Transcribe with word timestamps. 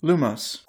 Lumos. 0.00 0.60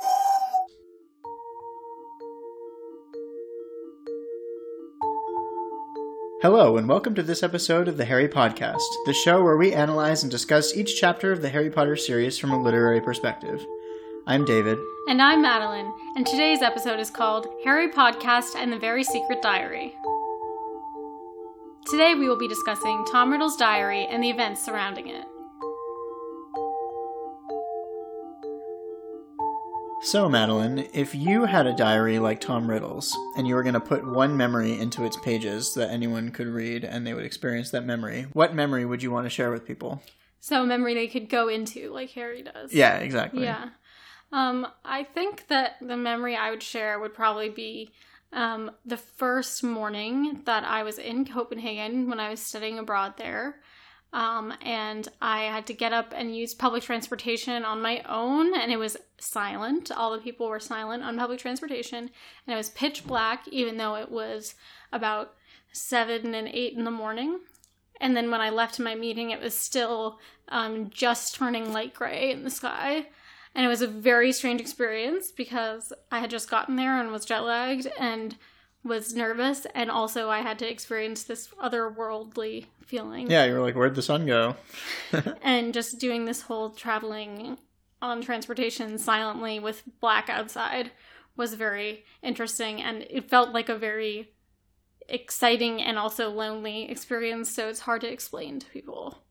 Hello, 6.42 6.78
and 6.78 6.90
welcome 6.90 7.14
to 7.14 7.22
this 7.22 7.44
episode 7.44 7.88
of 7.88 7.98
the 7.98 8.06
Harry 8.06 8.28
Podcast, 8.28 8.80
the 9.06 9.14
show 9.14 9.44
where 9.44 9.58
we 9.58 9.72
analyze 9.72 10.24
and 10.24 10.32
discuss 10.32 10.76
each 10.76 11.00
chapter 11.00 11.32
of 11.32 11.44
the 11.44 11.50
Harry 11.50 11.70
Potter 11.70 11.96
series 11.96 12.40
from 12.40 12.52
a 12.52 12.60
literary 12.60 13.02
perspective. 13.02 13.64
I'm 14.26 14.46
David. 14.46 14.80
And 15.08 15.22
I'm 15.22 15.44
Madeline, 15.44 15.94
and 16.16 16.26
today's 16.26 16.64
episode 16.64 17.00
is 17.00 17.12
called 17.12 17.46
Harry 17.64 17.92
Podcast 17.92 18.56
and 18.56 18.74
the 18.74 18.80
Very 18.80 19.04
Secret 19.04 19.44
Diary. 19.44 19.94
Today 21.92 22.16
we 22.16 22.28
will 22.28 22.40
be 22.40 22.48
discussing 22.48 23.06
Tom 23.12 23.32
Riddle's 23.32 23.58
diary 23.58 24.08
and 24.10 24.24
the 24.24 24.32
events 24.32 24.66
surrounding 24.66 25.08
it. 25.08 25.26
So, 30.02 30.30
Madeline, 30.30 30.88
if 30.94 31.14
you 31.14 31.44
had 31.44 31.68
a 31.68 31.76
diary 31.76 32.20
like 32.20 32.40
Tom 32.40 32.70
Riddle's, 32.70 33.16
and 33.36 33.46
you 33.46 33.54
were 33.54 33.64
going 33.64 33.74
to 33.74 33.82
put 33.82 34.08
one 34.08 34.38
memory 34.38 34.80
into 34.80 35.04
its 35.04 35.18
pages 35.18 35.74
that 35.74 35.92
anyone 35.92 36.32
could 36.32 36.48
read 36.48 36.86
and 36.86 37.06
they 37.06 37.14
would 37.14 37.26
experience 37.26 37.70
that 37.72 37.86
memory, 37.86 38.26
what 38.32 38.56
memory 38.56 38.86
would 38.86 39.04
you 39.04 39.12
want 39.12 39.26
to 39.26 39.30
share 39.30 39.52
with 39.52 39.68
people? 39.68 40.02
So, 40.40 40.64
a 40.64 40.66
memory 40.66 40.94
they 40.94 41.08
could 41.08 41.30
go 41.30 41.50
into, 41.50 41.92
like 41.92 42.12
Harry 42.12 42.44
does. 42.44 42.74
Yeah, 42.74 42.98
exactly. 42.98 43.44
Yeah. 43.44 43.70
Um, 44.32 44.68
I 44.86 45.04
think 45.04 45.48
that 45.50 45.76
the 45.82 45.98
memory 45.98 46.36
I 46.36 46.50
would 46.50 46.64
share 46.64 46.98
would 47.00 47.14
probably 47.14 47.50
be 47.50 47.92
um, 48.32 48.72
the 48.86 48.98
first 48.98 49.64
morning 49.64 50.44
that 50.46 50.64
I 50.64 50.84
was 50.84 50.98
in 50.98 51.26
Copenhagen 51.26 52.10
when 52.10 52.22
I 52.22 52.30
was 52.30 52.40
studying 52.40 52.80
abroad 52.80 53.16
there. 53.18 53.58
Um, 54.12 54.54
and 54.62 55.08
I 55.22 55.44
had 55.44 55.68
to 55.68 55.74
get 55.74 55.94
up 55.94 56.14
and 56.16 56.36
use 56.36 56.56
public 56.56 56.82
transportation 56.82 57.64
on 57.64 57.82
my 57.82 58.02
own, 58.10 58.60
and 58.60 58.72
it 58.72 58.78
was 58.78 58.98
silent. 59.20 59.92
All 59.92 60.12
the 60.12 60.18
people 60.18 60.48
were 60.48 60.60
silent 60.60 61.04
on 61.04 61.18
public 61.18 61.40
transportation, 61.40 62.10
and 62.46 62.54
it 62.54 62.56
was 62.56 62.72
pitch 62.72 63.06
black, 63.06 63.48
even 63.50 63.78
though 63.78 63.96
it 63.96 64.10
was 64.10 64.56
about 64.92 65.36
seven 65.72 66.34
and 66.34 66.48
eight 66.48 66.74
in 66.74 66.86
the 66.86 66.92
morning. 66.92 67.40
And 68.02 68.16
then 68.16 68.32
when 68.32 68.42
I 68.42 68.50
left 68.50 68.80
my 68.80 68.96
meeting, 68.96 69.30
it 69.30 69.42
was 69.42 69.56
still 69.56 70.20
um, 70.48 70.90
just 70.90 71.36
turning 71.36 71.72
light 71.72 71.94
gray 71.94 72.32
in 72.32 72.44
the 72.44 72.50
sky. 72.50 73.08
And 73.54 73.66
it 73.66 73.70
was 73.70 73.82
a 73.82 73.88
very 73.88 74.32
strange 74.32 74.62
experience 74.62 75.32
because 75.32 75.92
I 76.12 76.20
had 76.20 76.30
just 76.30 76.50
gotten 76.50 76.76
there 76.76 77.00
and 77.00 77.12
was 77.12 77.26
jet 77.26 77.42
lagged 77.42 77.88
and 78.00 78.38
was 78.84 79.14
nervous. 79.14 79.66
And 79.76 79.90
also, 79.92 80.30
I 80.30 80.40
had 80.40 80.60
to 80.60 80.70
experience 80.70 81.24
this 81.24 81.48
otherworldly 81.62 82.66
feeling. 82.86 83.30
Yeah, 83.30 83.46
you 83.46 83.54
were 83.54 83.62
like, 83.62 83.76
where'd 83.76 83.96
the 83.96 84.02
sun 84.02 84.26
go? 84.26 84.56
and 85.42 85.74
just 85.74 86.00
doing 86.00 86.26
this 86.26 86.42
whole 86.42 86.72
traveling 86.72 87.58
on 88.02 88.22
transportation 88.22 88.98
silently 88.98 89.60
with 89.60 89.84
black 90.00 90.30
outside 90.30 90.92
was 91.36 91.54
very 91.54 92.06
interesting. 92.22 92.82
And 92.82 93.06
it 93.10 93.30
felt 93.30 93.54
like 93.54 93.70
a 93.70 93.78
very 93.78 94.32
exciting 95.08 95.82
and 95.82 95.98
also 95.98 96.30
lonely 96.30 96.90
experience. 96.90 97.50
So 97.50 97.70
it's 97.70 97.82
hard 97.82 98.02
to 98.02 98.12
explain 98.12 98.60
to 98.60 98.68
people. 98.68 99.24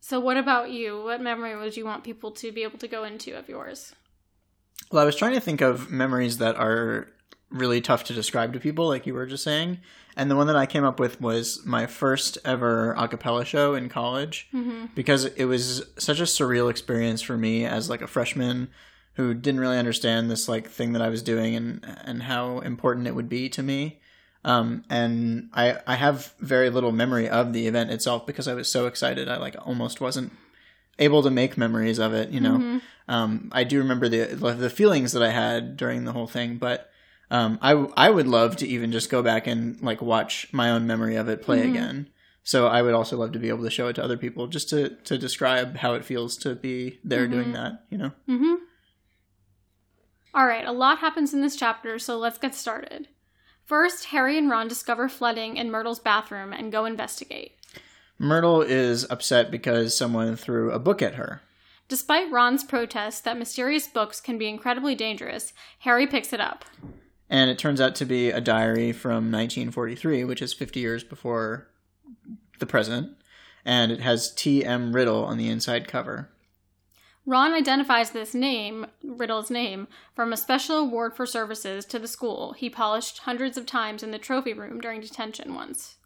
So, 0.00 0.20
what 0.20 0.36
about 0.36 0.70
you? 0.70 1.02
What 1.02 1.22
memory 1.22 1.56
would 1.56 1.78
you 1.78 1.86
want 1.86 2.04
people 2.04 2.30
to 2.32 2.52
be 2.52 2.62
able 2.62 2.78
to 2.78 2.88
go 2.88 3.04
into 3.04 3.38
of 3.38 3.48
yours? 3.48 3.94
Well, 4.92 5.02
I 5.02 5.06
was 5.06 5.16
trying 5.16 5.32
to 5.32 5.40
think 5.40 5.62
of 5.62 5.90
memories 5.90 6.36
that 6.38 6.56
are 6.56 7.08
really 7.54 7.80
tough 7.80 8.04
to 8.04 8.12
describe 8.12 8.52
to 8.52 8.60
people, 8.60 8.88
like 8.88 9.06
you 9.06 9.14
were 9.14 9.26
just 9.26 9.44
saying. 9.44 9.78
And 10.16 10.30
the 10.30 10.36
one 10.36 10.46
that 10.48 10.56
I 10.56 10.66
came 10.66 10.84
up 10.84 11.00
with 11.00 11.20
was 11.20 11.64
my 11.64 11.86
first 11.86 12.36
ever 12.44 12.92
a 12.92 13.08
cappella 13.08 13.44
show 13.44 13.74
in 13.74 13.88
college 13.88 14.48
Mm-hmm. 14.52 14.86
because 14.94 15.24
it 15.24 15.46
was 15.46 15.82
such 15.98 16.20
a 16.20 16.24
surreal 16.24 16.68
experience 16.70 17.22
for 17.22 17.36
me 17.36 17.64
as 17.64 17.88
like 17.88 18.02
a 18.02 18.06
freshman 18.06 18.68
who 19.14 19.32
didn't 19.34 19.60
really 19.60 19.78
understand 19.78 20.30
this 20.30 20.48
like 20.48 20.68
thing 20.68 20.92
that 20.92 21.02
I 21.02 21.08
was 21.08 21.22
doing 21.22 21.54
and 21.56 21.84
and 22.04 22.24
how 22.24 22.58
important 22.60 23.06
it 23.06 23.14
would 23.14 23.28
be 23.28 23.48
to 23.50 23.62
me. 23.62 24.00
Um, 24.44 24.84
and 24.90 25.48
I 25.54 25.78
I 25.86 25.94
have 25.94 26.34
very 26.40 26.68
little 26.70 26.92
memory 26.92 27.28
of 27.28 27.52
the 27.52 27.66
event 27.66 27.90
itself 27.90 28.26
because 28.26 28.46
I 28.48 28.54
was 28.54 28.68
so 28.68 28.86
excited. 28.86 29.28
I 29.28 29.36
like 29.38 29.56
almost 29.64 30.00
wasn't 30.00 30.32
able 30.98 31.22
to 31.22 31.30
make 31.30 31.56
memories 31.56 31.98
of 31.98 32.12
it. 32.14 32.30
You 32.30 32.40
know, 32.40 32.58
Mhm. 32.58 32.80
um, 33.08 33.48
I 33.52 33.64
do 33.64 33.78
remember 33.78 34.08
the 34.08 34.26
the 34.58 34.70
feelings 34.70 35.12
that 35.12 35.22
I 35.22 35.30
had 35.30 35.76
during 35.76 36.04
the 36.04 36.12
whole 36.12 36.26
thing, 36.28 36.56
but 36.58 36.90
um, 37.34 37.58
I 37.60 37.72
I 37.96 38.10
would 38.10 38.28
love 38.28 38.56
to 38.58 38.66
even 38.68 38.92
just 38.92 39.10
go 39.10 39.22
back 39.22 39.46
and 39.46 39.80
like 39.82 40.00
watch 40.00 40.46
my 40.52 40.70
own 40.70 40.86
memory 40.86 41.16
of 41.16 41.28
it 41.28 41.42
play 41.42 41.62
Mhm. 41.62 41.70
again. 41.70 42.08
So 42.44 42.66
I 42.66 42.82
would 42.82 42.94
also 42.94 43.16
love 43.16 43.32
to 43.32 43.38
be 43.38 43.48
able 43.48 43.64
to 43.64 43.70
show 43.70 43.88
it 43.88 43.94
to 43.94 44.04
other 44.04 44.16
people, 44.16 44.46
just 44.46 44.68
to 44.70 44.90
to 45.04 45.18
describe 45.18 45.76
how 45.78 45.94
it 45.94 46.04
feels 46.04 46.36
to 46.38 46.54
be 46.54 47.00
there 47.02 47.26
doing 47.26 47.48
Mhm. 47.48 47.54
that. 47.54 47.72
You 47.90 47.98
know. 47.98 48.12
Mm-hmm. 48.28 48.54
All 50.34 50.46
right, 50.46 50.66
a 50.66 50.72
lot 50.72 50.98
happens 50.98 51.32
in 51.32 51.40
this 51.40 51.56
chapter, 51.56 51.98
so 51.98 52.18
let's 52.18 52.38
get 52.38 52.54
started. 52.54 53.08
First, 53.64 54.06
Harry 54.06 54.36
and 54.36 54.50
Ron 54.50 54.68
discover 54.68 55.08
flooding 55.08 55.56
in 55.56 55.70
Myrtle's 55.70 56.00
bathroom 56.00 56.52
and 56.52 56.72
go 56.72 56.84
investigate. 56.84 57.52
Myrtle 58.18 58.60
is 58.62 59.06
upset 59.10 59.50
because 59.50 59.96
someone 59.96 60.36
threw 60.36 60.70
a 60.70 60.78
book 60.78 61.00
at 61.02 61.14
her. 61.14 61.40
Despite 61.88 62.30
Ron's 62.32 62.64
protest 62.64 63.24
that 63.24 63.38
mysterious 63.38 63.86
books 63.86 64.20
can 64.20 64.36
be 64.38 64.48
incredibly 64.48 64.94
dangerous, 64.94 65.52
Harry 65.80 66.06
picks 66.06 66.32
it 66.32 66.40
up. 66.40 66.64
And 67.28 67.50
it 67.50 67.58
turns 67.58 67.80
out 67.80 67.94
to 67.96 68.04
be 68.04 68.30
a 68.30 68.40
diary 68.40 68.92
from 68.92 69.32
1943, 69.32 70.24
which 70.24 70.42
is 70.42 70.52
50 70.52 70.80
years 70.80 71.02
before 71.02 71.68
the 72.58 72.66
present. 72.66 73.16
And 73.64 73.90
it 73.90 74.00
has 74.00 74.32
T.M. 74.32 74.94
Riddle 74.94 75.24
on 75.24 75.38
the 75.38 75.48
inside 75.48 75.88
cover. 75.88 76.30
Ron 77.26 77.54
identifies 77.54 78.10
this 78.10 78.34
name, 78.34 78.86
Riddle's 79.02 79.50
name, 79.50 79.88
from 80.14 80.32
a 80.32 80.36
special 80.36 80.76
award 80.76 81.16
for 81.16 81.24
services 81.24 81.86
to 81.86 81.98
the 81.98 82.06
school 82.06 82.52
he 82.52 82.68
polished 82.68 83.20
hundreds 83.20 83.56
of 83.56 83.64
times 83.64 84.02
in 84.02 84.10
the 84.10 84.18
trophy 84.18 84.52
room 84.52 84.78
during 84.78 85.00
detention 85.00 85.54
once. 85.54 85.96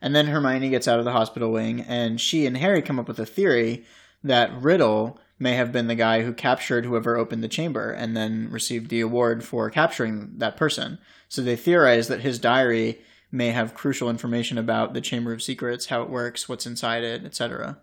And 0.00 0.16
then 0.16 0.28
Hermione 0.28 0.70
gets 0.70 0.88
out 0.88 0.98
of 0.98 1.04
the 1.04 1.12
hospital 1.12 1.52
wing, 1.52 1.82
and 1.82 2.18
she 2.18 2.46
and 2.46 2.56
Harry 2.56 2.80
come 2.80 2.98
up 2.98 3.08
with 3.08 3.18
a 3.18 3.26
theory 3.26 3.84
that 4.22 4.54
Riddle 4.58 5.20
may 5.38 5.54
have 5.54 5.72
been 5.72 5.88
the 5.88 5.94
guy 5.94 6.22
who 6.22 6.32
captured 6.32 6.84
whoever 6.84 7.16
opened 7.16 7.42
the 7.42 7.48
chamber 7.48 7.90
and 7.90 8.16
then 8.16 8.48
received 8.50 8.88
the 8.88 9.00
award 9.00 9.44
for 9.44 9.70
capturing 9.70 10.32
that 10.38 10.56
person. 10.56 10.98
So 11.28 11.42
they 11.42 11.56
theorize 11.56 12.08
that 12.08 12.20
his 12.20 12.38
diary 12.38 13.00
may 13.32 13.50
have 13.50 13.74
crucial 13.74 14.08
information 14.08 14.58
about 14.58 14.94
the 14.94 15.00
Chamber 15.00 15.32
of 15.32 15.42
Secrets, 15.42 15.86
how 15.86 16.02
it 16.02 16.08
works, 16.08 16.48
what's 16.48 16.66
inside 16.66 17.02
it, 17.02 17.24
etc. 17.24 17.78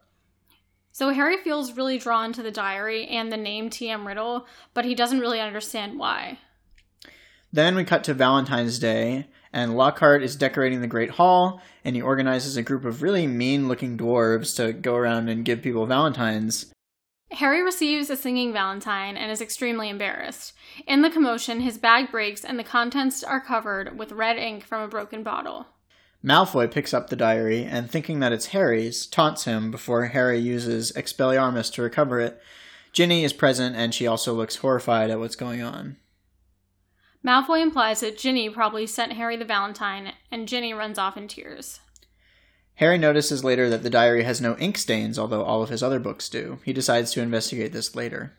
So 0.94 1.10
Harry 1.10 1.38
feels 1.38 1.76
really 1.76 1.98
drawn 1.98 2.32
to 2.34 2.44
the 2.44 2.52
diary 2.52 3.06
and 3.08 3.32
the 3.32 3.38
name 3.38 3.70
T.M. 3.70 4.08
Riddle, 4.08 4.46
but 4.74 4.86
he 4.86 4.96
doesn't 4.96 5.20
really 5.20 5.42
understand 5.42 6.00
why. 6.00 6.40
Then 7.54 7.76
we 7.76 7.84
cut 7.84 8.06
to 8.06 8.14
Valentine's 8.14 8.80
Day, 8.80 9.28
and 9.52 9.76
Lockhart 9.76 10.24
is 10.24 10.38
decorating 10.38 10.80
the 10.80 10.88
Great 10.88 11.12
Hall, 11.12 11.62
and 11.84 11.98
he 11.98 12.02
organizes 12.02 12.56
a 12.56 12.62
group 12.62 12.86
of 12.86 13.02
really 13.02 13.28
mean 13.28 13.68
looking 13.68 13.98
dwarves 13.98 14.56
to 14.56 14.72
go 14.72 14.96
around 14.96 15.28
and 15.28 15.44
give 15.44 15.62
people 15.62 15.86
Valentines. 15.86 16.72
Harry 17.34 17.64
receives 17.64 18.10
a 18.10 18.18
singing 18.18 18.52
Valentine 18.52 19.16
and 19.16 19.32
is 19.32 19.42
extremely 19.42 19.90
embarrassed. 19.90 20.54
In 20.86 21.02
the 21.02 21.10
commotion, 21.10 21.62
his 21.62 21.78
bag 21.78 22.12
breaks 22.12 22.44
and 22.44 22.60
the 22.60 22.64
contents 22.64 23.24
are 23.24 23.40
covered 23.40 23.98
with 23.98 24.12
red 24.12 24.38
ink 24.38 24.66
from 24.66 24.82
a 24.82 24.88
broken 24.88 25.24
bottle. 25.24 25.68
Malfoy 26.24 26.70
picks 26.70 26.94
up 26.94 27.10
the 27.10 27.16
diary 27.16 27.64
and, 27.64 27.90
thinking 27.90 28.20
that 28.20 28.32
it's 28.32 28.48
Harry's, 28.48 29.08
taunts 29.08 29.46
him 29.46 29.72
before 29.72 30.06
Harry 30.08 30.38
uses 30.38 30.92
Expelliarmus 30.92 31.72
to 31.74 31.82
recover 31.82 32.20
it. 32.20 32.40
Ginny 32.92 33.24
is 33.24 33.34
present 33.34 33.76
and 33.76 33.94
she 33.94 34.06
also 34.06 34.34
looks 34.34 34.58
horrified 34.58 35.10
at 35.10 35.20
what's 35.20 35.36
going 35.36 35.62
on. 35.62 35.98
Malfoy 37.26 37.62
implies 37.62 38.02
that 38.02 38.18
Ginny 38.18 38.50
probably 38.50 38.86
sent 38.86 39.14
Harry 39.14 39.38
the 39.38 39.46
Valentine, 39.46 40.14
and 40.32 40.48
Ginny 40.48 40.74
runs 40.74 40.98
off 40.98 41.16
in 41.16 41.28
tears. 41.28 41.80
Harry 42.76 42.98
notices 42.98 43.44
later 43.44 43.70
that 43.70 43.84
the 43.84 43.90
diary 43.90 44.24
has 44.24 44.42
no 44.42 44.58
ink 44.58 44.78
stains, 44.78 45.20
although 45.20 45.44
all 45.44 45.62
of 45.62 45.70
his 45.70 45.84
other 45.84 46.00
books 46.00 46.30
do. 46.30 46.60
He 46.64 46.74
decides 46.74 47.12
to 47.12 47.22
investigate 47.22 47.74
this 47.74 47.96
later. 47.96 48.34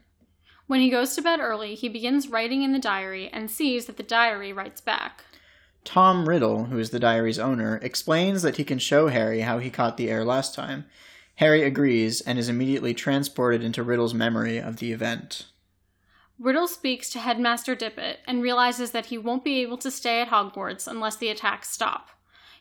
When 0.66 0.80
he 0.80 0.90
goes 0.90 1.14
to 1.14 1.22
bed 1.22 1.40
early, 1.40 1.74
he 1.74 1.88
begins 1.88 2.28
writing 2.28 2.62
in 2.62 2.72
the 2.72 2.78
diary 2.78 3.28
and 3.32 3.50
sees 3.50 3.86
that 3.86 3.96
the 3.96 4.02
diary 4.02 4.52
writes 4.52 4.80
back. 4.80 5.24
Tom 5.84 6.28
Riddle, 6.28 6.64
who 6.64 6.78
is 6.78 6.90
the 6.90 7.00
diary's 7.00 7.38
owner, 7.38 7.78
explains 7.82 8.42
that 8.42 8.56
he 8.56 8.64
can 8.64 8.78
show 8.78 9.08
Harry 9.08 9.40
how 9.40 9.58
he 9.58 9.70
caught 9.70 9.96
the 9.96 10.08
heir 10.08 10.24
last 10.24 10.54
time. 10.54 10.86
Harry 11.36 11.62
agrees 11.62 12.20
and 12.20 12.38
is 12.38 12.48
immediately 12.48 12.94
transported 12.94 13.62
into 13.62 13.82
Riddle's 13.82 14.14
memory 14.14 14.58
of 14.58 14.76
the 14.76 14.92
event. 14.92 15.46
Riddle 16.38 16.68
speaks 16.68 17.10
to 17.10 17.18
Headmaster 17.18 17.74
Dippet 17.74 18.18
and 18.26 18.42
realizes 18.42 18.92
that 18.92 19.06
he 19.06 19.18
won't 19.18 19.44
be 19.44 19.60
able 19.60 19.78
to 19.78 19.90
stay 19.90 20.20
at 20.20 20.28
Hogwarts 20.28 20.86
unless 20.86 21.16
the 21.16 21.28
attacks 21.28 21.70
stop. 21.70 22.08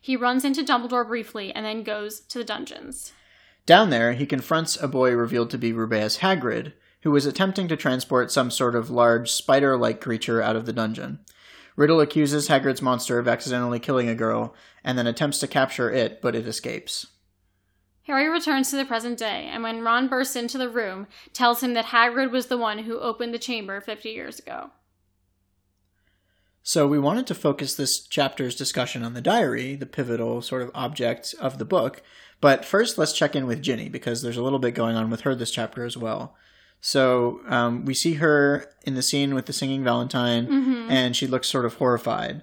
He 0.02 0.16
runs 0.16 0.44
into 0.44 0.64
Dumbledore 0.64 1.08
briefly 1.08 1.54
and 1.54 1.64
then 1.64 1.84
goes 1.84 2.22
to 2.22 2.40
the 2.40 2.44
dungeons. 2.44 3.14
Down 3.68 3.92
there, 3.92 4.14
he 4.14 4.26
confronts 4.26 4.82
a 4.82 4.88
boy 4.88 5.12
revealed 5.12 5.52
to 5.52 5.60
be 5.60 5.72
Rubeus 5.72 6.18
Hagrid, 6.18 6.74
who 7.04 7.12
was 7.12 7.28
attempting 7.28 7.68
to 7.68 7.78
transport 7.78 8.32
some 8.32 8.50
sort 8.50 8.76
of 8.76 8.90
large 8.90 9.32
spider 9.32 9.78
like 9.78 10.02
creature 10.02 10.42
out 10.42 10.56
of 10.56 10.66
the 10.66 10.74
dungeon. 10.74 11.20
Riddle 11.76 12.02
accuses 12.02 12.48
Hagrid's 12.48 12.82
monster 12.82 13.20
of 13.20 13.28
accidentally 13.28 13.80
killing 13.80 14.10
a 14.10 14.16
girl 14.16 14.56
and 14.84 14.98
then 14.98 15.08
attempts 15.08 15.40
to 15.40 15.48
capture 15.48 15.92
it, 15.92 16.20
but 16.20 16.36
it 16.36 16.48
escapes. 16.48 17.08
Harry 18.04 18.28
returns 18.28 18.72
to 18.72 18.78
the 18.78 18.86
present 18.86 19.20
day, 19.20 19.48
and 19.52 19.62
when 19.62 19.84
Ron 19.84 20.08
bursts 20.08 20.36
into 20.36 20.58
the 20.58 20.70
room, 20.70 21.08
tells 21.34 21.62
him 21.62 21.76
that 21.76 21.86
Hagrid 21.86 22.32
was 22.32 22.48
the 22.48 22.58
one 22.58 22.80
who 22.80 23.00
opened 23.00 23.34
the 23.34 23.40
chamber 23.40 23.80
50 23.80 24.10
years 24.10 24.40
ago. 24.40 24.72
So 26.72 26.88
we 26.88 27.00
wanted 27.00 27.28
to 27.28 27.36
focus 27.36 27.74
this 27.76 28.00
chapter's 28.00 28.56
discussion 28.56 29.04
on 29.04 29.14
the 29.14 29.20
diary, 29.20 29.76
the 29.76 29.86
pivotal 29.86 30.42
sort 30.42 30.62
of 30.62 30.72
object 30.74 31.36
of 31.38 31.58
the 31.58 31.66
book. 31.66 32.02
But 32.40 32.64
first, 32.64 32.98
let's 32.98 33.12
check 33.12 33.36
in 33.36 33.46
with 33.46 33.62
Ginny 33.62 33.90
because 33.90 34.22
there's 34.22 34.38
a 34.38 34.42
little 34.42 34.58
bit 34.58 34.74
going 34.74 34.96
on 34.96 35.10
with 35.10 35.20
her 35.22 35.36
this 35.36 35.52
chapter 35.52 35.84
as 35.84 35.98
well. 35.98 36.34
So 36.80 37.42
um, 37.50 37.84
we 37.84 37.94
see 37.94 38.14
her 38.14 38.72
in 38.84 38.96
the 38.96 39.02
scene 39.02 39.36
with 39.36 39.48
the 39.48 39.52
singing 39.52 39.84
Valentine, 39.84 40.48
Mm-hmm. 40.48 40.90
and 40.90 41.14
she 41.14 41.28
looks 41.28 41.50
sort 41.50 41.66
of 41.66 41.74
horrified. 41.74 42.42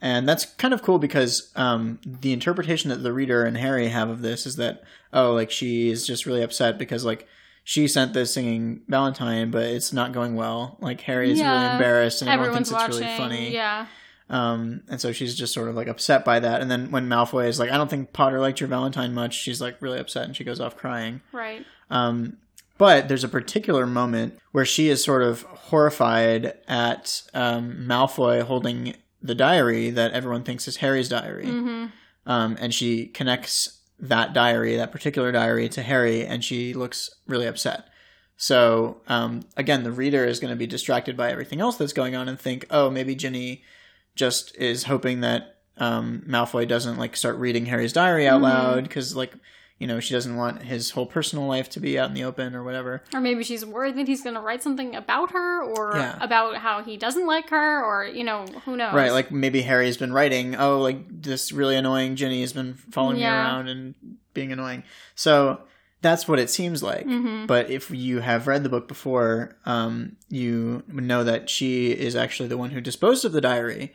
And 0.00 0.28
that's 0.28 0.44
kind 0.44 0.72
of 0.72 0.82
cool 0.84 1.00
because 1.00 1.50
um, 1.56 1.98
the 2.06 2.32
interpretation 2.32 2.90
that 2.90 3.02
the 3.02 3.12
reader 3.12 3.44
and 3.44 3.56
Harry 3.56 3.88
have 3.88 4.08
of 4.08 4.22
this 4.22 4.46
is 4.46 4.54
that, 4.54 4.84
oh, 5.12 5.32
like 5.32 5.50
she 5.50 5.90
is 5.90 6.06
just 6.06 6.26
really 6.26 6.42
upset 6.42 6.78
because, 6.78 7.04
like, 7.04 7.26
she 7.64 7.88
sent 7.88 8.12
this 8.12 8.32
singing 8.32 8.82
Valentine, 8.88 9.50
but 9.50 9.64
it's 9.64 9.92
not 9.92 10.12
going 10.12 10.36
well. 10.36 10.76
Like, 10.80 11.00
Harry 11.02 11.32
is 11.32 11.40
really 11.40 11.66
embarrassed 11.72 12.20
and 12.20 12.28
everyone 12.28 12.48
Everyone's 12.58 12.68
thinks 12.68 12.84
it's 12.84 13.00
watching. 13.00 13.06
really 13.06 13.18
funny. 13.18 13.54
Yeah. 13.54 13.86
Um, 14.30 14.82
and 14.88 15.00
so 15.00 15.12
she's 15.12 15.34
just 15.34 15.52
sort 15.52 15.68
of 15.68 15.74
like 15.74 15.88
upset 15.88 16.24
by 16.24 16.40
that. 16.40 16.60
And 16.60 16.70
then 16.70 16.90
when 16.90 17.08
Malfoy 17.08 17.48
is 17.48 17.58
like, 17.58 17.70
I 17.70 17.76
don't 17.76 17.90
think 17.90 18.12
Potter 18.12 18.38
liked 18.40 18.60
your 18.60 18.68
Valentine 18.68 19.14
much, 19.14 19.34
she's 19.34 19.60
like 19.60 19.80
really 19.80 19.98
upset 19.98 20.24
and 20.24 20.36
she 20.36 20.44
goes 20.44 20.60
off 20.60 20.76
crying. 20.76 21.20
Right. 21.32 21.64
Um, 21.90 22.38
but 22.76 23.08
there's 23.08 23.24
a 23.24 23.28
particular 23.28 23.86
moment 23.86 24.38
where 24.52 24.64
she 24.64 24.88
is 24.88 25.02
sort 25.04 25.22
of 25.22 25.42
horrified 25.42 26.54
at 26.66 27.22
um, 27.32 27.86
Malfoy 27.88 28.42
holding 28.42 28.94
the 29.22 29.34
diary 29.34 29.90
that 29.90 30.12
everyone 30.12 30.42
thinks 30.42 30.68
is 30.68 30.78
Harry's 30.78 31.08
diary. 31.08 31.46
Mm-hmm. 31.46 31.86
Um, 32.26 32.56
and 32.58 32.74
she 32.74 33.06
connects 33.06 33.80
that 33.98 34.32
diary, 34.32 34.76
that 34.76 34.92
particular 34.92 35.32
diary, 35.32 35.68
to 35.70 35.82
Harry, 35.82 36.26
and 36.26 36.44
she 36.44 36.74
looks 36.74 37.10
really 37.26 37.46
upset. 37.46 37.86
So 38.36 39.00
um, 39.06 39.42
again, 39.56 39.84
the 39.84 39.92
reader 39.92 40.24
is 40.24 40.40
going 40.40 40.50
to 40.52 40.56
be 40.56 40.66
distracted 40.66 41.16
by 41.16 41.30
everything 41.30 41.60
else 41.60 41.76
that's 41.76 41.92
going 41.92 42.16
on 42.16 42.28
and 42.28 42.38
think, 42.38 42.66
oh, 42.70 42.90
maybe 42.90 43.14
Ginny 43.14 43.62
just 44.16 44.56
is 44.56 44.84
hoping 44.84 45.20
that 45.20 45.56
um, 45.78 46.22
Malfoy 46.28 46.66
doesn't 46.68 46.98
like 46.98 47.16
start 47.16 47.36
reading 47.36 47.66
Harry's 47.66 47.92
diary 47.92 48.26
out 48.28 48.40
Mhm. 48.40 48.44
loud 48.44 48.82
because 48.84 49.14
like 49.16 49.32
you 49.78 49.86
know 49.86 49.98
she 50.00 50.14
doesn't 50.14 50.36
want 50.36 50.62
his 50.62 50.90
whole 50.90 51.06
personal 51.06 51.46
life 51.46 51.68
to 51.70 51.80
be 51.80 51.98
out 51.98 52.08
in 52.08 52.14
the 52.14 52.24
open 52.24 52.54
or 52.54 52.62
whatever. 52.62 53.02
Or 53.12 53.20
maybe 53.20 53.42
she's 53.44 53.64
worried 53.66 53.96
that 53.96 54.06
he's 54.06 54.22
going 54.22 54.34
to 54.36 54.40
write 54.40 54.62
something 54.62 54.94
about 54.94 55.32
her 55.32 55.62
or 55.64 55.96
Yeah. 55.96 56.16
about 56.20 56.56
how 56.58 56.82
he 56.82 56.96
doesn't 56.96 57.26
like 57.26 57.50
her 57.50 57.82
or, 57.84 58.04
you 58.06 58.24
know, 58.24 58.44
who 58.64 58.76
knows. 58.76 58.94
Right, 58.94 59.12
like 59.12 59.30
maybe 59.32 59.62
Harry's 59.62 59.96
been 59.96 60.12
writing, 60.12 60.54
oh, 60.56 60.80
like 60.80 60.98
this 61.22 61.50
really 61.52 61.76
annoying 61.76 62.16
Ginny 62.16 62.40
has 62.42 62.52
been 62.52 62.74
following 62.74 63.16
me 63.16 63.24
around 63.24 63.68
and 63.68 63.94
being 64.32 64.52
annoying. 64.52 64.84
So 65.14 65.60
that's 66.02 66.28
what 66.28 66.38
it 66.38 66.50
seems 66.50 66.82
like. 66.82 67.06
Mhm. 67.06 67.46
But 67.46 67.70
if 67.70 67.90
you 67.90 68.20
have 68.20 68.46
read 68.46 68.62
the 68.62 68.68
book 68.68 68.86
before, 68.88 69.56
um, 69.66 70.16
you 70.28 70.82
know 70.88 71.24
that 71.24 71.48
she 71.50 71.90
is 71.92 72.14
actually 72.14 72.48
the 72.48 72.58
one 72.58 72.70
who 72.70 72.80
disposed 72.80 73.24
of 73.24 73.32
the 73.32 73.40
diary. 73.40 73.92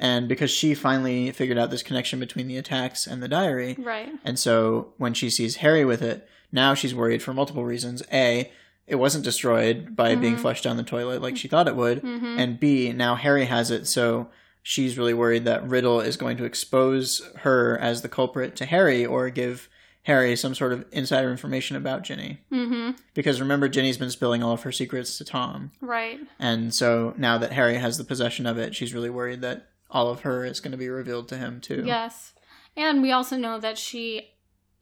And 0.00 0.28
because 0.28 0.50
she 0.50 0.74
finally 0.74 1.30
figured 1.30 1.58
out 1.58 1.70
this 1.70 1.82
connection 1.84 2.18
between 2.18 2.48
the 2.48 2.56
attacks 2.56 3.06
and 3.06 3.22
the 3.22 3.28
diary, 3.28 3.76
Right. 3.78 4.08
and 4.24 4.38
so 4.38 4.94
when 4.96 5.12
she 5.14 5.28
sees 5.30 5.56
Harry 5.56 5.84
with 5.84 6.00
it, 6.02 6.26
now 6.50 6.74
she's 6.74 6.94
worried 6.94 7.22
for 7.22 7.32
multiple 7.34 7.64
reasons. 7.64 8.02
A, 8.12 8.50
it 8.86 8.96
wasn't 8.96 9.24
destroyed 9.24 9.94
by 9.94 10.16
being 10.16 10.34
Mhm. 10.36 10.40
flushed 10.40 10.64
down 10.64 10.76
the 10.78 10.82
toilet 10.82 11.22
like 11.22 11.36
she 11.36 11.46
thought 11.48 11.68
it 11.68 11.76
would. 11.76 11.98
hmm 12.00 12.34
And 12.38 12.58
B, 12.58 12.92
now 12.92 13.14
Harry 13.14 13.44
has 13.44 13.70
it, 13.70 13.86
so 13.86 14.30
she's 14.62 14.98
really 14.98 15.14
worried 15.14 15.44
that 15.44 15.68
Riddle 15.68 16.00
is 16.00 16.16
going 16.16 16.36
to 16.38 16.44
expose 16.44 17.22
her 17.40 17.78
as 17.78 18.02
the 18.02 18.08
culprit 18.08 18.56
to 18.56 18.64
Harry 18.66 19.04
or 19.06 19.28
give 19.30 19.68
Harry 20.04 20.34
some 20.34 20.54
sort 20.54 20.72
of 20.72 20.86
insider 20.92 21.30
information 21.30 21.76
about 21.76 22.02
Ginny. 22.04 22.40
hmm 22.50 22.92
Because 23.14 23.38
remember, 23.40 23.68
Ginny's 23.68 23.98
been 23.98 24.10
spilling 24.10 24.42
all 24.42 24.52
of 24.52 24.62
her 24.62 24.72
secrets 24.72 25.18
to 25.18 25.24
Tom. 25.24 25.72
Right. 25.82 26.20
And 26.38 26.72
so 26.74 27.12
now 27.18 27.36
that 27.38 27.52
Harry 27.52 27.76
has 27.76 27.98
the 27.98 28.04
possession 28.04 28.46
of 28.46 28.56
it, 28.58 28.74
she's 28.74 28.94
really 28.94 29.10
worried 29.10 29.42
that 29.42 29.68
all 29.90 30.08
of 30.08 30.20
her 30.20 30.44
is 30.44 30.60
going 30.60 30.72
to 30.72 30.78
be 30.78 30.88
revealed 30.88 31.28
to 31.28 31.36
him, 31.36 31.60
too. 31.60 31.82
Yes. 31.86 32.32
And 32.76 33.02
we 33.02 33.12
also 33.12 33.36
know 33.36 33.58
that 33.60 33.76
she 33.78 34.30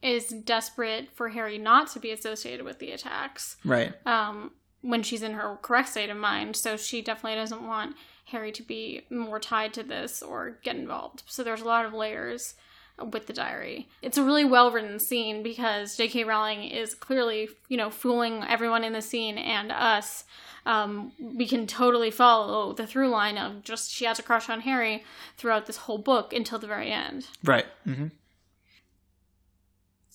is 0.01 0.27
desperate 0.29 1.09
for 1.13 1.29
Harry 1.29 1.57
not 1.57 1.89
to 1.91 1.99
be 1.99 2.11
associated 2.11 2.65
with 2.65 2.79
the 2.79 2.91
attacks 2.91 3.57
Right. 3.65 3.93
um, 4.07 4.51
when 4.81 5.03
she's 5.03 5.23
in 5.23 5.33
her 5.33 5.57
correct 5.61 5.89
state 5.89 6.09
of 6.09 6.15
mind. 6.17 6.55
So 6.55 6.77
she 6.77 7.01
definitely 7.01 7.35
doesn't 7.35 7.65
want 7.67 7.95
Harry 8.25 8.51
to 8.53 8.63
be 8.63 9.01
more 9.09 9.39
tied 9.39 9.73
to 9.73 9.83
this 9.83 10.21
or 10.21 10.59
get 10.63 10.75
involved. 10.77 11.23
So 11.25 11.43
there's 11.43 11.61
a 11.61 11.65
lot 11.65 11.83
of 11.85 11.93
layers 11.93 12.53
with 13.11 13.27
the 13.27 13.33
diary. 13.33 13.87
It's 14.01 14.17
a 14.17 14.23
really 14.23 14.45
well 14.45 14.71
written 14.71 14.99
scene 14.99 15.43
because 15.43 15.95
J.K. 15.95 16.23
Rowling 16.23 16.63
is 16.63 16.93
clearly, 16.95 17.49
you 17.67 17.77
know, 17.77 17.89
fooling 17.89 18.43
everyone 18.47 18.83
in 18.83 18.93
the 18.93 19.01
scene 19.01 19.37
and 19.37 19.71
us. 19.71 20.23
Um, 20.65 21.13
we 21.19 21.47
can 21.47 21.67
totally 21.67 22.11
follow 22.11 22.73
the 22.73 22.85
through 22.85 23.09
line 23.09 23.37
of 23.37 23.63
just 23.63 23.91
she 23.91 24.05
has 24.05 24.19
a 24.19 24.23
crush 24.23 24.49
on 24.49 24.61
Harry 24.61 25.03
throughout 25.37 25.65
this 25.65 25.77
whole 25.77 25.97
book 25.97 26.33
until 26.33 26.59
the 26.59 26.67
very 26.67 26.91
end. 26.91 27.27
Right. 27.43 27.65
Mm-hmm. 27.87 28.07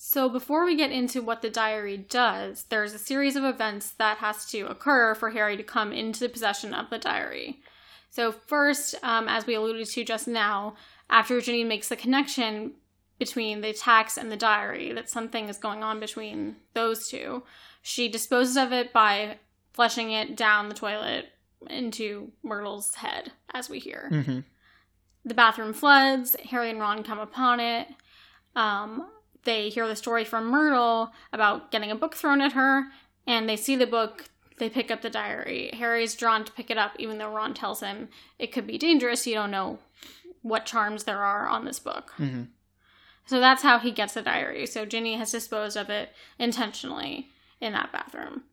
So 0.07 0.29
before 0.29 0.65
we 0.65 0.77
get 0.77 0.91
into 0.91 1.21
what 1.21 1.41
the 1.41 1.49
diary 1.49 1.97
does, 1.97 2.65
there's 2.69 2.93
a 2.93 2.99
series 2.99 3.35
of 3.35 3.43
events 3.43 3.89
that 3.97 4.19
has 4.19 4.45
to 4.51 4.61
occur 4.67 5.15
for 5.15 5.31
Harry 5.31 5.57
to 5.57 5.63
come 5.63 5.91
into 5.91 6.19
the 6.19 6.29
possession 6.29 6.75
of 6.75 6.89
the 6.89 6.99
diary. 6.99 7.59
So 8.11 8.31
first, 8.31 8.95
um, 9.03 9.27
as 9.27 9.45
we 9.45 9.55
alluded 9.55 9.87
to 9.87 10.05
just 10.05 10.27
now, 10.27 10.75
after 11.09 11.39
Ginny 11.41 11.63
makes 11.63 11.89
the 11.89 11.95
connection 11.95 12.73
between 13.19 13.61
the 13.61 13.69
attacks 13.69 14.17
and 14.17 14.31
the 14.31 14.37
diary, 14.37 14.91
that 14.93 15.09
something 15.09 15.47
is 15.47 15.57
going 15.57 15.83
on 15.83 15.99
between 15.99 16.57
those 16.73 17.07
two, 17.07 17.43
she 17.81 18.07
disposes 18.07 18.57
of 18.57 18.73
it 18.73 18.91
by 18.91 19.37
flushing 19.73 20.11
it 20.11 20.35
down 20.35 20.69
the 20.69 20.75
toilet 20.75 21.27
into 21.69 22.31
Myrtle's 22.43 22.95
head, 22.95 23.31
as 23.53 23.69
we 23.69 23.79
hear 23.79 24.09
hmm 24.09 24.39
the 25.25 25.33
bathroom 25.33 25.73
floods. 25.73 26.35
Harry 26.51 26.69
and 26.69 26.79
Ron 26.79 27.03
come 27.03 27.19
upon 27.19 27.59
it. 27.59 27.87
Um, 28.55 29.09
they 29.43 29.69
hear 29.69 29.87
the 29.87 29.95
story 29.95 30.23
from 30.23 30.45
Myrtle 30.45 31.11
about 31.33 31.71
getting 31.71 31.91
a 31.91 31.95
book 31.95 32.15
thrown 32.15 32.41
at 32.41 32.53
her, 32.53 32.85
and 33.27 33.49
they 33.49 33.57
see 33.57 33.75
the 33.75 33.87
book. 33.87 34.25
They 34.57 34.69
pick 34.69 34.89
up 34.89 35.01
the 35.01 35.09
diary. 35.09 35.71
Harry's 35.73 36.15
drawn 36.15 36.45
to 36.45 36.51
pick 36.51 36.69
it 36.69 36.77
up, 36.77 36.91
even 36.97 37.17
though 37.17 37.33
Ron 37.33 37.53
tells 37.53 37.81
him 37.81 38.07
it 38.39 38.53
could 38.53 38.65
be 38.65 38.77
dangerous. 38.77 39.27
You 39.27 39.33
don't 39.33 39.51
know 39.51 39.79
what 40.45 40.65
charms 40.67 41.05
there 41.05 41.23
are 41.23 41.47
on 41.47 41.65
this 41.65 41.79
book. 41.79 42.11
hmm 42.17 42.43
So 43.25 43.39
that's 43.39 43.63
how 43.63 43.79
he 43.79 43.89
gets 43.89 44.13
the 44.13 44.21
diary. 44.21 44.67
So 44.67 44.85
Ginny 44.85 45.15
has 45.17 45.31
disposed 45.31 45.75
of 45.75 45.89
it 45.89 46.09
intentionally 46.37 47.29
in 47.59 47.73
that 47.73 47.91
bathroom. 47.91 48.43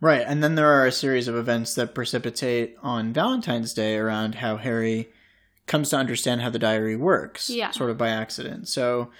Right, 0.00 0.22
and 0.26 0.42
then 0.42 0.54
there 0.54 0.68
are 0.70 0.86
a 0.86 0.92
series 0.92 1.26
of 1.28 1.34
events 1.34 1.74
that 1.74 1.94
precipitate 1.94 2.76
on 2.82 3.12
Valentine's 3.12 3.74
Day 3.74 3.96
around 3.96 4.36
how 4.36 4.56
Harry 4.56 5.10
comes 5.66 5.90
to 5.90 5.96
understand 5.96 6.40
how 6.40 6.50
the 6.50 6.58
diary 6.58 6.94
works, 6.96 7.50
Yeah. 7.50 7.70
sort 7.72 7.90
of 7.90 7.98
by 7.98 8.08
accident. 8.08 8.68
So 8.68 9.10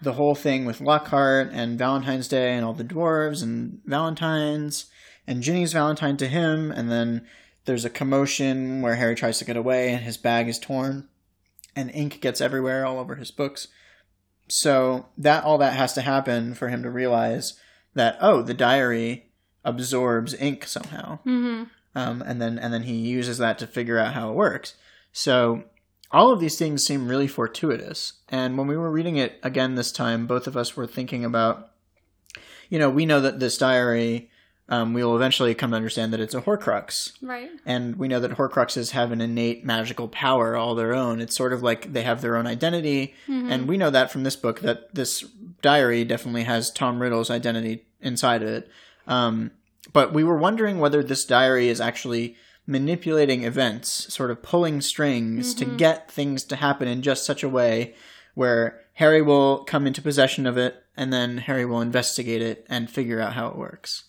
the 0.00 0.14
whole 0.14 0.34
thing 0.36 0.64
with 0.64 0.80
Lockhart 0.80 1.50
and 1.52 1.76
Valentine's 1.78 2.28
Day 2.28 2.54
and 2.54 2.64
all 2.64 2.72
the 2.72 2.84
dwarves 2.84 3.42
and 3.42 3.80
Valentines 3.84 4.86
and 5.26 5.42
Ginny's 5.42 5.72
Valentine 5.74 6.16
to 6.18 6.28
him, 6.28 6.70
and 6.70 6.90
then 6.90 7.26
there's 7.64 7.84
a 7.84 7.90
commotion 7.90 8.82
where 8.82 8.96
Harry 8.96 9.14
tries 9.14 9.38
to 9.38 9.44
get 9.44 9.56
away 9.56 9.92
and 9.92 10.02
his 10.02 10.16
bag 10.16 10.48
is 10.48 10.58
torn 10.58 11.08
and 11.76 11.90
ink 11.92 12.20
gets 12.20 12.40
everywhere 12.40 12.84
all 12.84 12.98
over 12.98 13.16
his 13.16 13.30
books. 13.30 13.68
So 14.48 15.06
that 15.16 15.44
all 15.44 15.58
that 15.58 15.74
has 15.74 15.92
to 15.94 16.00
happen 16.00 16.54
for 16.54 16.68
him 16.68 16.82
to 16.82 16.90
realize 16.90 17.58
that 17.94 18.16
oh, 18.20 18.42
the 18.42 18.54
diary 18.54 19.30
absorbs 19.64 20.34
ink 20.34 20.66
somehow 20.66 21.18
hmm 21.18 21.64
um, 21.94 22.22
and 22.22 22.40
then 22.40 22.58
and 22.58 22.72
then 22.72 22.84
he 22.84 22.94
uses 22.94 23.38
that 23.38 23.58
to 23.58 23.66
figure 23.66 23.98
out 23.98 24.14
how 24.14 24.30
it 24.30 24.36
works. 24.36 24.74
So 25.12 25.64
all 26.12 26.32
of 26.32 26.40
these 26.40 26.58
things 26.58 26.84
seem 26.84 27.08
really 27.08 27.26
fortuitous. 27.26 28.14
And 28.28 28.56
when 28.56 28.66
we 28.66 28.76
were 28.76 28.90
reading 28.90 29.16
it 29.16 29.38
again 29.42 29.74
this 29.74 29.92
time, 29.92 30.26
both 30.26 30.46
of 30.46 30.56
us 30.56 30.76
were 30.76 30.86
thinking 30.86 31.24
about, 31.24 31.70
you 32.68 32.78
know, 32.78 32.90
we 32.90 33.06
know 33.06 33.20
that 33.20 33.40
this 33.40 33.58
diary, 33.58 34.30
um, 34.70 34.94
we 34.94 35.02
will 35.04 35.16
eventually 35.16 35.54
come 35.54 35.70
to 35.70 35.76
understand 35.76 36.12
that 36.12 36.20
it's 36.20 36.34
a 36.34 36.40
Horcrux, 36.42 37.12
Right. 37.20 37.50
and 37.66 37.96
we 37.96 38.08
know 38.08 38.20
that 38.20 38.32
Horcruxes 38.38 38.92
have 38.92 39.10
an 39.12 39.20
innate 39.20 39.64
magical 39.64 40.08
power 40.08 40.56
all 40.56 40.74
their 40.74 40.94
own. 40.94 41.20
It's 41.20 41.36
sort 41.36 41.52
of 41.52 41.62
like 41.62 41.92
they 41.92 42.02
have 42.04 42.22
their 42.22 42.36
own 42.36 42.46
identity, 42.46 43.14
Mhm. 43.28 43.50
and 43.50 43.68
we 43.68 43.76
know 43.76 43.90
that 43.90 44.10
from 44.12 44.22
this 44.22 44.36
book 44.36 44.60
that 44.60 44.94
this 44.94 45.24
diary 45.60 46.04
definitely 46.04 46.44
has 46.44 46.70
Tom 46.70 47.00
Riddle's 47.02 47.30
identity 47.30 47.84
inside 48.00 48.42
of 48.42 48.48
it. 48.48 48.70
Um, 49.06 49.50
but 49.92 50.12
we 50.12 50.22
were 50.24 50.38
wondering 50.38 50.78
whether 50.78 51.02
this 51.02 51.24
diary 51.24 51.68
is 51.68 51.80
actually 51.80 52.36
manipulating 52.66 53.42
events, 53.44 54.12
sort 54.14 54.30
of 54.30 54.42
pulling 54.42 54.80
strings 54.80 55.52
to 55.54 55.66
Mhm. 55.66 55.76
get 55.78 56.10
things 56.10 56.44
to 56.44 56.56
happen 56.56 56.86
in 56.86 57.02
just 57.02 57.24
such 57.26 57.42
a 57.42 57.48
way 57.48 57.94
where 58.34 58.80
Harry 58.94 59.20
will 59.20 59.64
come 59.64 59.86
into 59.86 60.00
possession 60.00 60.46
of 60.46 60.56
it 60.56 60.82
and 60.96 61.12
then 61.12 61.38
Harry 61.38 61.64
will 61.66 61.80
investigate 61.80 62.40
it 62.40 62.64
and 62.68 62.88
figure 62.88 63.20
out 63.20 63.32
how 63.32 63.48
it 63.48 63.56
works. 63.56 64.04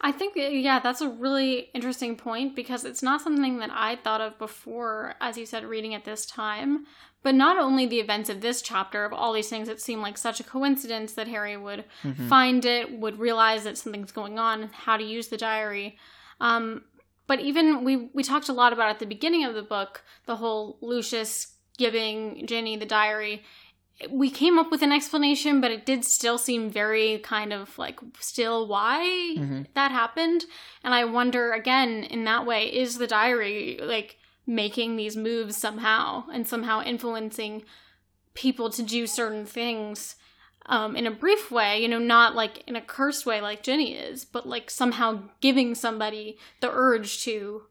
I 0.00 0.12
think, 0.12 0.34
yeah, 0.36 0.78
that's 0.78 1.00
a 1.00 1.08
really 1.08 1.70
interesting 1.72 2.16
point 2.16 2.54
because 2.54 2.84
it's 2.84 3.02
not 3.02 3.22
something 3.22 3.58
that 3.58 3.70
I 3.72 3.96
thought 3.96 4.20
of 4.20 4.38
before, 4.38 5.14
as 5.20 5.38
you 5.38 5.46
said, 5.46 5.64
reading 5.64 5.94
at 5.94 6.04
this 6.04 6.26
time. 6.26 6.86
But 7.22 7.34
not 7.34 7.58
only 7.58 7.86
the 7.86 7.98
events 7.98 8.28
of 8.28 8.40
this 8.40 8.62
chapter, 8.62 9.04
of 9.04 9.12
all 9.12 9.32
these 9.32 9.48
things 9.48 9.68
that 9.68 9.80
seem 9.80 10.00
like 10.00 10.16
such 10.18 10.38
a 10.38 10.44
coincidence 10.44 11.14
that 11.14 11.28
Harry 11.28 11.56
would 11.56 11.84
Mhm. 12.04 12.28
find 12.28 12.64
it, 12.64 12.92
would 12.92 13.18
realize 13.18 13.64
that 13.64 13.78
something's 13.78 14.12
going 14.12 14.38
on, 14.38 14.70
how 14.72 14.96
to 14.96 15.02
use 15.02 15.28
the 15.28 15.36
diary. 15.36 15.98
Um, 16.40 16.84
but 17.26 17.40
even 17.40 17.82
we 17.82 17.96
we 17.96 18.22
talked 18.22 18.48
a 18.48 18.52
lot 18.52 18.72
about 18.72 18.90
at 18.90 18.98
the 19.00 19.06
beginning 19.06 19.44
of 19.44 19.54
the 19.54 19.62
book 19.62 20.04
the 20.26 20.36
whole 20.36 20.78
Lucius 20.80 21.56
giving 21.78 22.46
Ginny 22.46 22.76
the 22.76 22.86
diary. 22.86 23.42
We 24.10 24.30
came 24.30 24.58
up 24.58 24.70
with 24.70 24.82
an 24.82 24.92
explanation, 24.92 25.60
but 25.60 25.70
it 25.70 25.86
did 25.86 26.04
still 26.04 26.36
seem 26.38 26.68
very 26.68 27.18
kind 27.18 27.52
of 27.52 27.78
like 27.78 27.98
still 28.20 28.66
why 28.66 29.00
Mhm. 29.38 29.66
that 29.74 29.90
happened. 29.90 30.44
And 30.84 30.92
I 30.94 31.04
wonder 31.04 31.52
again 31.52 32.04
in 32.04 32.24
that 32.24 32.44
way 32.44 32.66
is 32.72 32.98
the 32.98 33.06
diary 33.06 33.78
like 33.82 34.18
making 34.46 34.96
these 34.96 35.16
moves 35.16 35.56
somehow 35.56 36.24
and 36.32 36.46
somehow 36.46 36.82
influencing 36.82 37.64
people 38.34 38.68
to 38.70 38.82
do 38.82 39.06
certain 39.06 39.46
things 39.46 40.16
um, 40.68 40.96
in 40.96 41.06
a 41.06 41.10
brief 41.12 41.50
way, 41.50 41.80
you 41.80 41.88
know, 41.88 41.98
not 41.98 42.34
like 42.34 42.62
in 42.66 42.74
a 42.76 42.80
cursed 42.80 43.24
way 43.24 43.40
like 43.40 43.62
Ginny 43.62 43.94
is, 43.94 44.24
but 44.24 44.46
like 44.48 44.68
somehow 44.68 45.22
giving 45.40 45.74
somebody 45.74 46.38
the 46.60 46.70
urge 46.70 47.22
to 47.22 47.62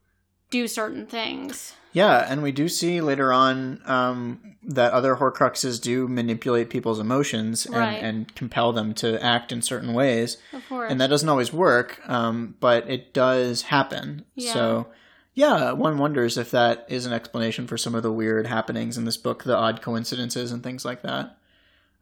do 0.62 0.67
certain 0.67 1.05
things. 1.05 1.74
Yeah, 1.93 2.25
and 2.29 2.43
we 2.43 2.51
do 2.51 2.67
see 2.67 3.00
later 3.00 3.31
on 3.31 3.79
um, 3.85 4.39
that 4.63 4.91
other 4.91 5.15
Horcruxes 5.15 5.81
do 5.81 6.07
manipulate 6.09 6.69
people's 6.69 7.00
emotions 7.00 7.65
and, 7.65 7.75
Right. 7.75 8.03
and 8.03 8.33
compel 8.35 8.74
them 8.74 8.93
to 8.95 9.07
act 9.24 9.51
in 9.53 9.62
certain 9.62 9.93
ways. 9.93 10.38
Of 10.51 10.67
course. 10.67 10.91
And 10.91 11.00
that 11.00 11.07
doesn't 11.09 11.29
always 11.29 11.53
work, 11.53 12.01
um, 12.07 12.55
but 12.59 12.89
it 12.89 13.13
does 13.13 13.62
happen. 13.75 14.25
Yeah. 14.35 14.53
So, 14.53 14.88
yeah, 15.33 15.71
one 15.71 15.97
wonders 15.97 16.38
if 16.38 16.51
that 16.51 16.85
is 16.89 17.05
an 17.05 17.13
explanation 17.13 17.65
for 17.67 17.77
some 17.77 17.95
of 17.95 18.03
the 18.03 18.12
weird 18.12 18.47
happenings 18.47 18.97
in 18.97 19.05
this 19.05 19.17
book, 19.17 19.43
the 19.45 19.55
odd 19.55 19.81
coincidences 19.81 20.51
and 20.51 20.62
things 20.63 20.83
like 20.83 21.01
that. 21.03 21.38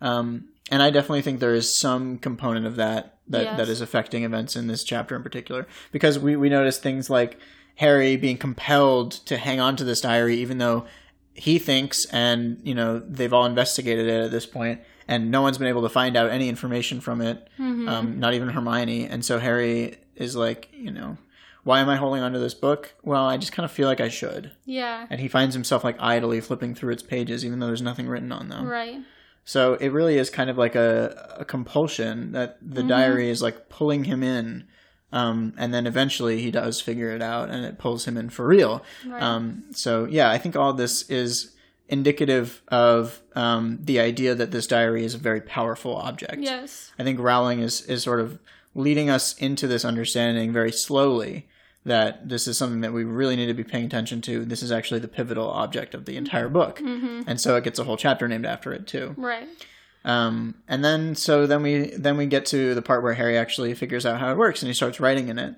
Um, 0.02 0.46
and 0.72 0.82
I 0.82 0.90
definitely 0.90 1.22
think 1.22 1.40
there 1.40 1.54
is 1.54 1.78
some 1.78 2.18
component 2.18 2.66
of 2.66 2.76
that 2.78 3.10
that, 3.28 3.44
Yes. 3.44 3.58
that 3.58 3.70
is 3.70 3.80
affecting 3.80 4.24
events 4.24 4.56
in 4.56 4.68
this 4.68 4.84
chapter 4.84 5.16
in 5.16 5.24
particular, 5.24 5.66
because 5.94 6.20
we 6.20 6.36
we 6.36 6.50
notice 6.50 6.78
things 6.78 7.10
like 7.10 7.38
Harry 7.76 8.16
being 8.18 8.38
compelled 8.38 9.12
to 9.26 9.38
hang 9.38 9.60
on 9.60 9.76
to 9.78 9.84
this 9.84 10.02
diary, 10.02 10.38
even 10.38 10.58
though 10.60 10.86
he 11.34 11.58
thinks, 11.60 12.06
and 12.12 12.60
you 12.64 12.76
know 12.76 13.00
they've 13.00 13.34
all 13.34 13.46
investigated 13.46 14.08
it 14.08 14.24
at 14.26 14.32
this 14.32 14.46
point, 14.46 14.82
and 15.08 15.32
no 15.32 15.42
one's 15.42 15.58
been 15.58 15.68
able 15.68 15.82
to 15.82 15.90
find 15.90 16.16
out 16.16 16.30
any 16.30 16.48
information 16.50 17.02
from 17.02 17.22
it 17.22 17.48
Mhm. 17.60 17.90
um, 17.90 18.20
not 18.20 18.34
even 18.34 18.50
Hermione. 18.50 19.06
And 19.08 19.26
so 19.26 19.40
Harry 19.40 19.98
is 20.16 20.36
like, 20.36 20.70
you 20.72 20.92
know, 20.92 21.18
why 21.64 21.80
am 21.80 21.90
I 21.90 21.96
holding 21.96 22.22
onto 22.22 22.40
this 22.40 22.54
book? 22.54 22.94
Well, 23.04 23.26
I 23.26 23.38
just 23.38 23.52
kind 23.52 23.66
of 23.66 23.72
feel 23.72 23.88
like 23.88 24.00
I 24.02 24.10
should. 24.10 24.52
yeah. 24.66 25.08
And 25.10 25.20
he 25.20 25.28
finds 25.28 25.56
himself 25.56 25.84
like 25.84 25.98
idly 26.00 26.40
flipping 26.42 26.76
through 26.76 26.94
its 26.94 27.04
pages, 27.04 27.44
even 27.44 27.60
though 27.60 27.68
there's 27.68 27.82
nothing 27.82 28.08
written 28.08 28.32
on 28.32 28.50
them. 28.50 28.68
Right. 28.68 28.98
So 29.46 29.74
it 29.76 29.90
really 29.90 30.18
is 30.18 30.30
kind 30.30 30.50
of 30.50 30.58
like 30.58 30.76
a, 30.76 31.36
a 31.40 31.46
compulsion 31.46 32.32
that 32.34 32.58
the 32.62 32.82
Mhm. 32.84 32.88
diary 32.90 33.30
is 33.30 33.42
like 33.42 33.68
pulling 33.70 34.04
him 34.06 34.22
in. 34.24 34.66
Um, 35.14 35.54
and 35.58 35.74
then 35.74 35.86
eventually 35.88 36.42
he 36.42 36.50
does 36.52 36.82
figure 36.82 37.12
it 37.12 37.22
out 37.22 37.50
and 37.50 37.64
it 37.64 37.78
pulls 37.78 38.06
him 38.06 38.18
in 38.18 38.30
for 38.30 38.48
real. 38.48 38.84
Right. 39.08 39.22
Um, 39.22 39.64
so 39.72 40.06
yeah, 40.06 40.30
I 40.32 40.38
think 40.40 40.56
all 40.56 40.74
this 40.74 41.08
is 41.10 41.54
indicative 41.88 42.62
of 42.70 43.22
um, 43.36 43.78
the 43.82 44.00
idea 44.00 44.34
that 44.34 44.50
this 44.52 44.66
diary 44.68 45.06
is 45.06 45.14
a 45.14 45.20
very 45.20 45.42
powerful 45.42 45.96
object. 45.96 46.38
yes. 46.42 46.92
I 46.98 47.04
think 47.04 47.20
Rowling 47.20 47.60
is 47.60 47.82
is 47.84 48.02
sort 48.04 48.20
of 48.20 48.40
leading 48.74 49.10
us 49.10 49.38
into 49.38 49.68
this 49.68 49.86
understanding 49.86 50.52
very 50.52 50.72
slowly 50.72 51.48
that 51.86 52.28
this 52.30 52.48
is 52.48 52.58
something 52.58 52.82
that 52.82 52.94
we 52.94 53.04
really 53.04 53.36
need 53.36 53.48
to 53.48 53.54
be 53.54 53.64
paying 53.64 53.86
attention 53.86 54.22
to. 54.22 54.46
This 54.46 54.64
is 54.64 54.72
actually 54.72 55.02
the 55.02 55.08
pivotal 55.10 55.50
object 55.50 55.94
of 55.94 56.06
the 56.06 56.16
entire 56.18 56.50
book, 56.50 56.80
hmm 56.80 57.22
and 57.28 57.40
so 57.40 57.56
it 57.56 57.64
gets 57.64 57.78
a 57.78 57.84
whole 57.84 57.98
chapter 57.98 58.28
named 58.28 58.46
after 58.48 58.74
it 58.74 58.88
too. 58.88 59.14
Right. 59.18 59.48
Um, 60.06 60.56
and 60.68 60.84
then 60.84 61.16
so 61.16 61.48
then 61.48 61.64
we 61.64 61.92
then 61.96 62.18
we 62.18 62.26
get 62.26 62.46
to 62.48 62.76
the 62.76 62.82
part 62.82 63.04
where 63.04 63.14
Harry 63.14 63.38
actually 63.38 63.74
figures 63.74 64.06
out 64.06 64.20
how 64.20 64.32
it 64.32 64.38
works 64.38 64.62
and 64.62 64.68
he 64.68 64.74
starts 64.74 65.00
writing 65.00 65.30
in 65.30 65.40
it. 65.40 65.56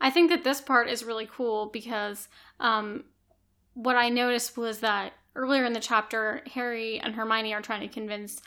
I 0.00 0.10
think 0.10 0.30
that 0.30 0.44
this 0.44 0.60
part 0.60 0.88
is 0.88 1.02
really 1.02 1.28
cool 1.30 1.66
because 1.72 2.28
um, 2.60 3.04
what 3.74 3.96
I 3.96 4.08
noticed 4.08 4.56
was 4.56 4.80
that 4.80 5.12
earlier 5.34 5.64
in 5.64 5.72
the 5.72 5.80
chapter, 5.80 6.42
Harry 6.54 6.98
and 7.00 7.14
Hermione 7.14 7.54
are 7.54 7.62
trying 7.62 7.80
to 7.80 7.92
convince 7.92 8.40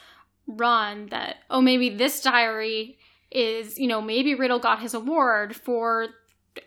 Ron 0.48 1.08
that, 1.08 1.38
oh, 1.50 1.62
maybe 1.62 1.89
this 1.89 2.22
diary 2.22 2.98
is, 3.32 3.77
you 3.77 3.88
know, 3.88 4.01
maybe 4.01 4.36
Riddle 4.36 4.60
got 4.60 4.82
his 4.82 4.94
award 4.94 5.56
for, 5.56 6.08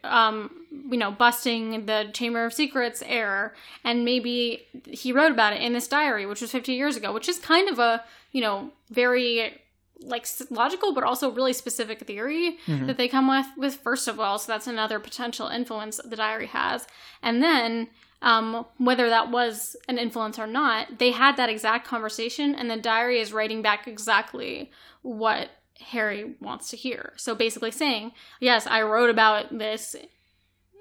um, 0.02 0.63
you 0.90 0.98
know, 0.98 1.10
busting 1.10 1.86
the 1.86 2.10
Chamber 2.12 2.44
of 2.44 2.52
Secrets 2.52 3.02
error, 3.06 3.54
and 3.84 4.04
maybe 4.04 4.66
he 4.86 5.12
wrote 5.12 5.32
about 5.32 5.52
it 5.54 5.62
in 5.62 5.72
this 5.72 5.88
diary, 5.88 6.26
which 6.26 6.40
was 6.42 6.50
50 6.52 6.72
years 6.74 6.96
ago, 6.96 7.12
which 7.12 7.28
is 7.28 7.38
kind 7.38 7.68
of 7.68 7.78
a, 7.78 8.04
you 8.32 8.40
know, 8.40 8.70
very 8.90 9.60
like 10.00 10.26
logical 10.50 10.92
but 10.92 11.04
also 11.04 11.30
really 11.30 11.52
specific 11.52 12.00
theory 12.00 12.58
Mhm. 12.66 12.88
that 12.88 12.96
they 12.98 13.08
come 13.08 13.28
with 13.28 13.46
with 13.56 13.76
first 13.76 14.08
of 14.08 14.18
all. 14.20 14.38
So 14.38 14.52
that's 14.52 14.66
another 14.66 14.98
potential 14.98 15.46
influence 15.46 15.98
the 16.04 16.16
diary 16.16 16.46
has. 16.48 16.86
And 17.22 17.42
then 17.42 17.88
um, 18.20 18.66
whether 18.78 19.08
that 19.08 19.30
was 19.30 19.76
an 19.88 19.96
influence 19.98 20.38
or 20.38 20.46
not 20.46 20.98
they 20.98 21.12
had 21.12 21.36
that 21.36 21.48
exact 21.48 21.86
conversation 21.86 22.54
and 22.54 22.70
the 22.70 22.76
diary 22.76 23.20
is 23.20 23.32
writing 23.32 23.62
back 23.62 23.86
exactly 23.86 24.70
what 25.02 25.48
harry 25.80 26.34
wants 26.40 26.70
to 26.70 26.76
hear. 26.76 27.12
So 27.16 27.34
basically 27.34 27.70
saying 27.70 28.12
yes 28.40 28.66
i 28.66 28.82
wrote 28.82 29.10
about 29.10 29.56
this 29.58 29.94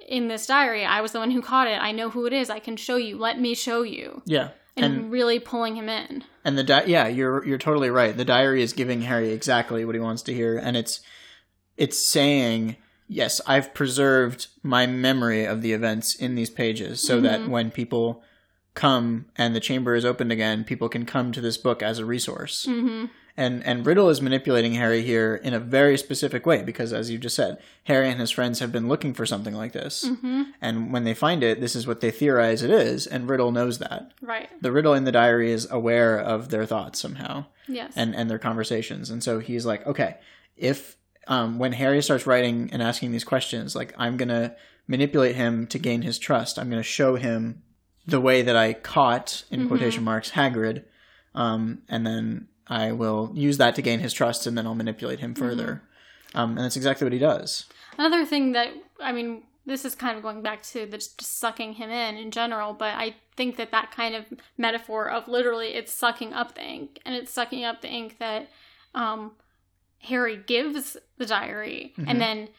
in 0.08 0.28
this 0.28 0.46
diary 0.46 0.86
i 0.86 1.00
was 1.02 1.12
the 1.14 1.20
one 1.20 1.32
who 1.32 1.42
caught 1.42 1.68
it 1.68 1.82
i 1.82 1.92
know 1.92 2.10
who 2.10 2.26
it 2.26 2.34
is 2.34 2.50
i 2.50 2.60
can 2.60 2.76
show 2.76 2.96
you 2.98 3.18
let 3.18 3.40
me 3.40 3.54
show 3.56 3.84
you 3.84 4.22
Yeah. 4.26 4.50
and, 4.76 4.86
And 4.86 5.12
really 5.12 5.40
pulling 5.40 5.76
him 5.76 5.88
in 5.90 6.24
and 6.46 6.58
the 6.58 6.64
di- 6.64 6.86
yeah, 6.88 7.08
you're 7.08 7.46
you're 7.46 7.58
totally 7.58 7.90
right. 7.90 8.18
The 8.18 8.26
diary 8.26 8.62
is 8.62 8.74
giving 8.74 9.04
Harry 9.04 9.30
exactly 9.32 9.86
what 9.86 9.96
he 9.96 10.02
wants 10.02 10.22
to 10.24 10.34
hear 10.34 10.58
and 10.58 10.76
it's 10.76 11.00
it's 11.78 12.06
saying, 12.06 12.76
"Yes, 13.08 13.40
I've 13.48 13.74
preserved 13.74 14.48
my 14.62 14.86
memory 14.86 15.46
of 15.46 15.62
the 15.62 15.72
events 15.74 16.16
in 16.16 16.36
these 16.36 16.50
pages 16.50 17.00
so 17.02 17.22
that 17.22 17.40
Mhm. 17.42 17.48
when 17.50 17.72
people 17.72 18.22
come 18.74 19.26
and 19.38 19.56
the 19.56 19.60
chamber 19.62 19.96
is 19.96 20.04
opened 20.04 20.32
again, 20.34 20.64
people 20.66 20.90
can 20.90 21.06
come 21.06 21.32
to 21.32 21.40
this 21.42 21.58
book 21.58 21.82
as 21.82 21.98
a 22.00 22.06
resource." 22.06 22.66
hmm 22.66 23.06
And 23.36 23.66
and 23.66 23.84
Riddle 23.86 24.10
is 24.10 24.22
manipulating 24.22 24.74
Harry 24.76 25.02
here 25.02 25.36
in 25.36 25.56
a 25.56 25.60
very 25.60 25.98
specific 25.98 26.46
way 26.46 26.62
because, 26.62 26.94
as 26.94 27.10
you 27.10 27.18
just 27.18 27.36
said, 27.36 27.58
Harry 27.86 28.08
and 28.10 28.20
his 28.20 28.30
friends 28.30 28.60
have 28.60 28.72
been 28.72 28.88
looking 28.88 29.14
for 29.16 29.26
something 29.26 29.56
like 29.56 29.72
this, 29.74 30.06
hmm 30.22 30.44
and 30.62 30.94
when 30.94 31.04
they 31.04 31.16
find 31.16 31.44
it, 31.44 31.60
this 31.60 31.76
is 31.76 31.88
what 31.88 32.00
they 32.00 32.12
theorize 32.12 32.62
it 32.62 32.70
is, 32.70 33.08
and 33.08 33.28
Riddle 33.28 33.52
knows 33.52 33.80
that. 33.80 34.12
right 34.22 34.50
The 34.62 34.72
Riddle 34.72 34.94
in 34.94 35.06
the 35.06 35.12
diary 35.12 35.52
is 35.52 35.68
aware 35.72 36.20
of 36.20 36.50
their 36.50 36.66
thoughts 36.68 37.00
somehow 37.00 37.46
yes 37.68 37.94
and 37.96 38.16
and 38.16 38.30
their 38.30 38.38
conversations, 38.40 39.10
and 39.10 39.24
so 39.24 39.40
he's 39.40 39.66
like, 39.66 39.86
okay, 39.88 40.18
if 40.56 40.96
um, 41.28 41.58
when 41.58 41.74
Harry 41.74 42.04
starts 42.04 42.28
writing 42.28 42.70
and 42.72 42.84
asking 42.84 43.12
these 43.14 43.24
questions, 43.24 43.76
like 43.76 43.96
I'm 43.98 44.16
gonna 44.16 44.56
manipulate 44.88 45.36
him 45.36 45.66
to 45.68 45.80
gain 45.80 46.04
his 46.04 46.20
trust. 46.20 46.60
I'm 46.60 46.70
gonna 46.70 46.84
show 46.84 47.16
him 47.16 47.64
the 48.06 48.22
way 48.22 48.44
that 48.44 48.56
I 48.56 48.74
caught 48.74 49.44
in 49.50 49.62
Mhm. 49.62 49.68
quotation 49.70 50.04
marks 50.04 50.32
Hagrid, 50.32 50.84
um, 51.34 51.82
and 51.90 52.06
then 52.06 52.48
I 52.68 52.92
will 52.92 53.32
use 53.34 53.58
that 53.58 53.76
to 53.76 53.82
gain 53.82 54.00
his 54.00 54.14
trust, 54.14 54.48
and 54.48 54.58
then 54.58 54.66
I'll 54.66 54.76
manipulate 54.76 55.20
him 55.20 55.36
further. 55.36 55.82
Um, 56.34 56.52
and 56.52 56.60
that's 56.60 56.76
exactly 56.78 57.06
what 57.06 57.14
he 57.14 57.20
does. 57.20 57.66
Another 57.98 58.26
thing 58.26 58.54
that 58.54 58.70
I 59.02 59.12
mean, 59.12 59.44
this 59.66 59.86
is 59.86 59.96
kind 59.96 60.18
of 60.18 60.24
going 60.24 60.42
back 60.42 60.64
to 60.64 60.86
the 60.86 60.98
just 60.98 61.22
sucking 61.22 61.74
him 61.74 61.90
in 61.90 62.16
in 62.18 62.32
general, 62.32 62.74
but 62.74 62.94
I 62.96 63.16
think 63.36 63.58
that 63.58 63.72
that 63.72 63.92
kind 63.92 64.16
of 64.16 64.26
metaphor 64.58 65.10
of 65.10 65.28
literally 65.28 65.70
it's 65.74 65.92
sucking 65.94 66.34
up 66.34 66.56
the 66.56 66.64
ink, 66.64 67.00
and 67.06 67.16
it's 67.16 67.32
sucking 67.32 67.64
up 67.66 67.82
the 67.82 67.90
ink 67.90 68.18
that 68.20 68.50
um, 68.96 69.32
Harry 70.00 70.38
gives 70.38 70.98
the 71.18 71.26
diary, 71.26 71.94
Mhm. 71.98 72.06
and 72.08 72.22
then 72.22 72.50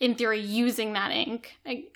in 0.00 0.14
theory 0.14 0.40
using 0.40 0.92
that 0.92 1.10
ink 1.10 1.56
like, 1.66 1.92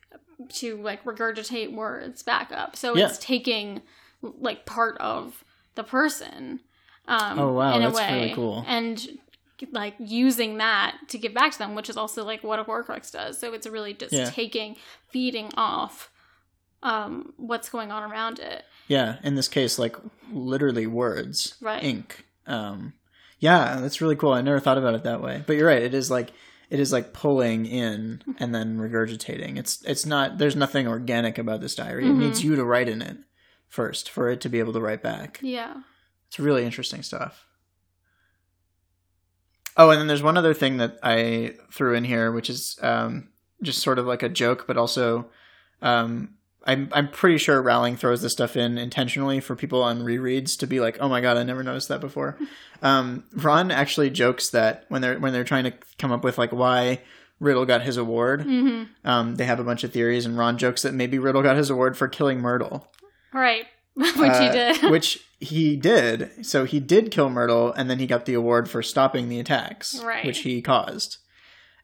to 0.49 0.77
like 0.83 1.05
regurgitate 1.05 1.73
words 1.73 2.23
back 2.23 2.51
up. 2.53 2.75
So 2.77 2.97
Yeah. 2.97 3.07
it's 3.07 3.19
taking 3.19 3.83
like 4.23 4.67
part 4.67 4.99
of 4.99 5.45
the 5.77 5.85
person. 5.85 6.61
Um, 7.09 7.39
Oh, 7.39 7.53
wow, 7.53 7.77
in 7.77 7.83
a 7.83 7.87
that's 7.91 7.97
way, 7.97 8.15
really 8.21 8.35
cool. 8.35 8.65
And 8.67 9.19
like 9.71 9.95
using 9.99 10.59
that 10.59 10.97
to 11.09 11.19
give 11.19 11.35
back 11.35 11.53
to 11.53 11.59
them, 11.59 11.75
which 11.75 11.89
is 11.89 11.97
also 11.97 12.25
like 12.25 12.43
what 12.43 12.59
a 12.59 12.65
Horcrux 12.65 13.13
does. 13.13 13.39
So 13.39 13.53
it's 13.53 13.67
really 13.67 13.95
just 13.95 14.13
Yeah. 14.13 14.31
taking, 14.31 14.77
feeding 15.11 15.51
off 15.57 16.11
um, 16.83 17.33
what's 17.37 17.69
going 17.69 17.93
on 17.93 18.11
around 18.11 18.41
it. 18.41 18.65
Yeah, 18.89 19.17
in 19.23 19.37
this 19.37 19.47
case, 19.49 19.79
like 19.79 19.95
literally 20.33 20.87
words, 20.89 21.55
Right. 21.61 21.83
ink. 21.83 22.27
Um, 22.47 22.95
yeah, 23.39 23.79
that's 23.81 24.01
really 24.01 24.17
cool. 24.17 24.33
I 24.33 24.41
never 24.41 24.59
thought 24.59 24.79
about 24.79 24.95
it 24.95 25.05
that 25.05 25.23
way. 25.23 25.45
But 25.47 25.55
you're 25.57 25.69
right. 25.69 25.83
It 25.83 25.95
is 25.95 26.11
like 26.11 26.33
it 26.71 26.81
is 26.81 26.93
like 26.93 27.13
pulling 27.13 27.67
in 27.67 28.23
and 28.39 28.53
then 28.55 28.79
regurgitating. 28.79 29.59
It's 29.59 29.81
it's 29.85 30.05
not. 30.07 30.39
There's 30.39 30.57
nothing 30.57 30.89
organic 30.89 31.39
about 31.39 31.61
this 31.61 31.75
diary. 31.77 32.05
It 32.07 32.13
Mhm. 32.15 32.19
needs 32.19 32.43
you 32.43 32.57
to 32.57 32.65
write 32.65 32.89
in 32.89 33.01
it 33.03 33.19
first 33.69 34.11
for 34.11 34.29
it 34.29 34.41
to 34.41 34.49
be 34.49 34.59
able 34.59 34.73
to 34.73 34.81
write 34.81 35.03
back. 35.03 35.39
Yeah. 35.43 35.83
It's 36.33 36.41
really 36.41 36.65
interesting 36.65 37.03
stuff. 37.03 37.45
Oh, 39.77 39.91
and 39.91 40.01
then 40.01 40.07
there's 40.07 40.23
one 40.23 40.39
other 40.39 40.55
thing 40.55 40.79
that 40.79 40.99
I 41.03 41.57
threw 41.71 41.95
in 41.95 42.05
here, 42.05 42.33
which 42.33 42.49
is 42.49 42.79
um, 42.81 43.29
just 43.63 43.83
sort 43.83 43.99
of 43.99 44.07
like 44.07 44.23
a 44.23 44.31
joke, 44.31 44.67
but 44.67 44.79
also 44.79 45.27
um, 45.83 46.31
I'm 46.65 46.89
I'm 46.93 47.09
pretty 47.11 47.37
sure 47.37 47.61
Rowling 47.61 47.99
throws 47.99 48.23
this 48.23 48.33
stuff 48.33 48.57
in 48.57 48.79
intentionally 48.79 49.41
for 49.41 49.55
people 49.55 49.83
on 49.83 50.01
rereads 50.01 50.59
to 50.61 50.67
be 50.67 50.81
like, 50.81 50.97
oh 51.01 51.09
my 51.11 51.21
god, 51.21 51.37
I 51.37 51.43
never 51.43 51.63
noticed 51.63 51.89
that 51.89 52.01
before. 52.01 52.39
Um, 52.85 53.23
Ron 53.35 53.71
actually 53.71 54.11
jokes 54.11 54.51
that 54.51 54.87
when 54.89 55.03
they're 55.03 55.17
when 55.17 55.33
they're 55.33 55.45
trying 55.45 55.63
to 55.63 55.73
come 56.01 56.11
up 56.11 56.25
with 56.25 56.37
like 56.37 56.51
why 56.51 57.01
Riddle 57.39 57.65
got 57.65 57.83
his 57.83 57.97
award, 57.97 58.41
Mm-hmm. 58.41 59.09
um, 59.09 59.37
they 59.37 59.45
have 59.45 59.61
a 59.61 59.65
bunch 59.65 59.85
of 59.85 59.93
theories, 59.93 60.27
and 60.27 60.37
Ron 60.37 60.59
jokes 60.59 60.83
that 60.83 60.93
maybe 60.93 61.17
Riddle 61.21 61.43
got 61.43 61.57
his 61.57 61.71
award 61.71 61.97
for 61.97 62.09
killing 62.09 62.41
Myrtle, 62.41 62.91
Right. 63.33 63.67
Which 63.97 64.17
Uh, 64.17 64.41
he 64.41 64.49
did. 64.51 64.83
which 64.91 65.19
he 65.41 65.77
did. 65.77 66.47
So 66.47 66.65
he 66.65 66.81
did 66.81 67.11
kill 67.11 67.29
Myrtle, 67.29 67.73
and 67.73 67.91
then 67.91 67.99
he 67.99 68.07
got 68.07 68.25
the 68.27 68.35
award 68.35 68.71
for 68.71 68.83
stopping 68.83 69.29
the 69.29 69.39
attacks, 69.41 70.01
Right. 70.03 70.25
which 70.25 70.39
he 70.41 70.63
caused. 70.63 71.19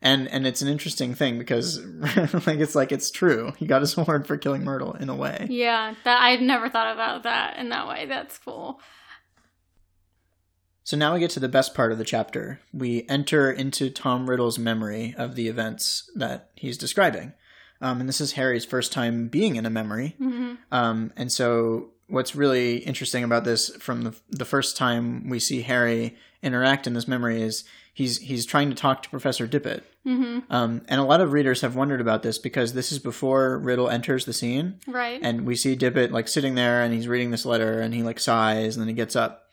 And 0.01 0.29
and 0.29 0.47
it's 0.47 0.63
an 0.63 0.69
interesting 0.69 1.15
thing 1.15 1.39
because 1.39 1.81
like 2.47 2.59
it's 2.61 2.75
like 2.77 2.93
it's 2.93 3.11
true. 3.11 3.53
He 3.59 3.67
got 3.67 3.81
his 3.83 3.99
award 3.99 4.27
for 4.29 4.37
killing 4.37 4.63
Myrtle 4.65 4.95
in 4.95 5.09
a 5.09 5.17
way. 5.17 5.47
yeah, 5.51 5.95
that 6.05 6.23
I'd 6.23 6.41
never 6.41 6.69
thought 6.69 6.93
about 6.95 7.25
that 7.25 7.59
in 7.59 7.69
that 7.71 7.89
way. 7.89 8.07
That's 8.07 8.39
cool. 8.39 8.81
So 10.85 10.97
now 10.97 11.13
we 11.13 11.21
get 11.21 11.31
to 11.33 11.41
the 11.41 11.49
best 11.49 11.75
part 11.75 11.93
of 11.93 11.99
the 11.99 12.05
chapter. 12.05 12.61
We 12.73 13.05
enter 13.09 13.51
into 13.53 13.91
Tom 13.91 14.31
Riddle's 14.31 14.59
memory 14.59 15.15
of 15.19 15.35
the 15.35 15.49
events 15.49 16.11
that 16.15 16.51
he's 16.55 16.79
describing. 16.79 17.35
Um, 17.81 18.01
and 18.01 18.09
this 18.09 18.21
is 18.21 18.33
Harry's 18.33 18.65
first 18.65 18.91
time 18.93 19.29
being 19.29 19.57
in 19.57 19.67
a 19.67 19.71
memory. 19.71 20.15
hmm 20.19 20.55
Um, 20.73 21.13
and 21.17 21.31
so, 21.31 21.91
what's 22.09 22.35
really 22.35 22.79
interesting 22.79 23.23
about 23.25 23.45
this 23.45 23.69
from 23.77 24.03
the, 24.03 24.15
the 24.31 24.45
first 24.45 24.77
time 24.77 25.29
we 25.29 25.39
see 25.39 25.63
Harry 25.63 26.17
interact 26.43 26.87
in 26.87 26.95
this 26.95 27.07
memory 27.09 27.43
is 27.43 27.65
he's 27.93 28.19
he's 28.19 28.47
trying 28.47 28.71
to 28.71 28.75
talk 28.77 29.03
to 29.03 29.11
Professor 29.11 29.47
Dippet. 29.47 29.83
hmm 30.05 30.39
Um, 30.51 30.83
and 30.89 31.01
a 31.01 31.05
lot 31.05 31.21
of 31.21 31.33
readers 31.33 31.61
have 31.63 31.75
wondered 31.77 32.01
about 32.01 32.23
this 32.23 32.39
because 32.39 32.73
this 32.73 32.93
is 32.93 32.99
before 32.99 33.59
Riddle 33.59 33.89
enters 33.91 34.25
the 34.25 34.33
scene, 34.33 34.79
Right. 34.87 35.21
and 35.23 35.45
we 35.47 35.55
see 35.57 35.77
Dippet 35.77 36.11
like 36.13 36.29
sitting 36.29 36.55
there 36.55 36.83
and 36.83 36.95
he's 36.95 37.09
reading 37.09 37.31
this 37.31 37.45
letter 37.47 37.81
and 37.81 37.93
he 37.93 38.03
like 38.03 38.21
sighs 38.21 38.77
and 38.77 38.81
then 38.83 38.89
he 38.89 38.95
gets 38.95 39.17
up. 39.17 39.51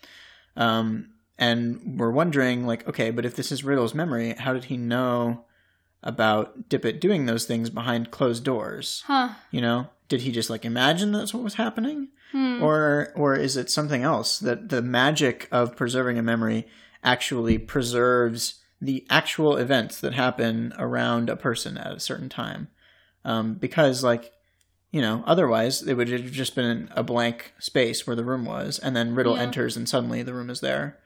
Um, 0.56 1.10
and 1.38 2.00
we're 2.00 2.12
wondering 2.12 2.66
like, 2.66 2.88
okay, 2.88 3.12
but 3.12 3.26
if 3.26 3.36
this 3.36 3.52
is 3.52 3.64
Riddle's 3.66 3.94
memory, 3.94 4.34
how 4.38 4.54
did 4.54 4.66
he 4.66 4.78
know 4.78 5.44
about 6.04 6.70
Dippet 6.70 7.00
doing 7.02 7.26
those 7.26 7.46
things 7.46 7.70
behind 7.70 8.12
closed 8.12 8.44
doors? 8.44 9.04
huh. 9.08 9.30
You 9.52 9.62
know, 9.62 9.88
did 10.08 10.22
he 10.22 10.32
just 10.32 10.50
like 10.50 10.64
imagine 10.66 11.12
that's 11.12 11.34
what 11.34 11.44
was 11.44 11.56
happening, 11.56 12.10
Hmm. 12.36 12.62
or 12.62 13.14
or 13.16 13.34
is 13.36 13.56
it 13.56 13.72
something 13.72 14.04
else 14.04 14.40
that 14.40 14.68
the 14.68 14.82
magic 14.82 15.48
of 15.54 15.78
preserving 15.78 16.18
a 16.18 16.22
memory 16.22 16.68
actually 17.02 17.58
preserves 17.58 18.62
the 18.82 19.08
actual 19.10 19.56
events 19.56 20.02
that 20.02 20.14
happen 20.14 20.74
around 20.78 21.30
a 21.30 21.38
person 21.38 21.78
at 21.78 21.94
a 21.96 22.00
certain 22.02 22.28
time? 22.28 22.68
Um, 23.24 23.54
because 23.54 24.04
like 24.04 24.34
you 24.92 25.02
know, 25.02 25.24
otherwise 25.26 25.82
it 25.82 25.94
would 25.94 26.10
have 26.10 26.30
just 26.32 26.56
been 26.56 26.90
a 26.92 27.04
blank 27.04 27.54
space 27.60 28.06
where 28.06 28.18
the 28.18 28.26
room 28.26 28.44
was, 28.44 28.80
and 28.80 28.96
then 28.96 29.16
Riddle 29.16 29.36
Yeah. 29.38 29.44
enters 29.44 29.78
and 29.78 29.88
suddenly 29.88 30.22
the 30.22 30.34
room 30.34 30.50
is 30.50 30.60
there. 30.60 31.00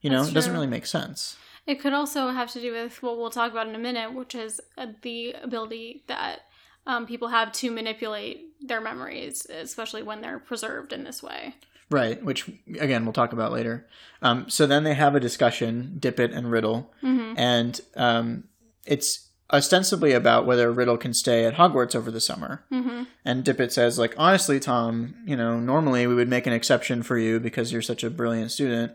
You 0.00 0.10
know, 0.10 0.24
it 0.24 0.34
doesn't 0.34 0.52
really 0.52 0.66
make 0.66 0.86
sense. 0.86 1.36
It 1.64 1.80
could 1.80 1.92
also 1.92 2.30
have 2.30 2.50
to 2.52 2.60
do 2.60 2.72
with 2.72 3.00
what 3.04 3.18
we'll 3.18 3.30
talk 3.30 3.52
about 3.52 3.68
in 3.68 3.76
a 3.76 3.78
minute, 3.78 4.14
which 4.14 4.34
is 4.34 4.60
uh, 4.76 4.86
the 5.02 5.34
ability 5.34 6.02
that 6.08 6.40
um, 6.86 7.06
people 7.06 7.28
have 7.28 7.52
to 7.52 7.70
manipulate 7.70 8.40
their 8.60 8.80
memories, 8.80 9.46
especially 9.46 10.02
when 10.02 10.20
they're 10.20 10.38
preserved 10.38 10.92
in 10.92 11.04
this 11.04 11.22
way. 11.22 11.54
Right, 11.90 12.22
which 12.24 12.50
again 12.80 13.04
we'll 13.04 13.12
talk 13.12 13.32
about 13.32 13.52
later. 13.52 13.86
Um, 14.22 14.48
so 14.48 14.66
then 14.66 14.84
they 14.84 14.94
have 14.94 15.14
a 15.14 15.20
discussion, 15.20 15.96
Dippet 15.98 16.34
and 16.34 16.50
Riddle, 16.50 16.92
hmm 17.00 17.34
and 17.36 17.80
um, 17.96 18.44
it's 18.86 19.28
ostensibly 19.52 20.12
about 20.12 20.46
whether 20.46 20.72
Riddle 20.72 20.96
can 20.96 21.12
stay 21.12 21.44
at 21.44 21.54
Hogwarts 21.54 21.94
over 21.94 22.10
the 22.10 22.20
summer. 22.20 22.64
hmm 22.70 23.02
And 23.24 23.44
Dippet 23.44 23.72
says, 23.72 23.98
like, 23.98 24.14
honestly, 24.16 24.58
Tom, 24.58 25.14
you 25.26 25.36
know, 25.36 25.60
normally 25.60 26.06
we 26.06 26.14
would 26.14 26.28
make 26.28 26.46
an 26.46 26.54
exception 26.54 27.02
for 27.02 27.18
you 27.18 27.38
because 27.38 27.70
you're 27.70 27.82
such 27.82 28.02
a 28.02 28.10
brilliant 28.10 28.50
student, 28.50 28.92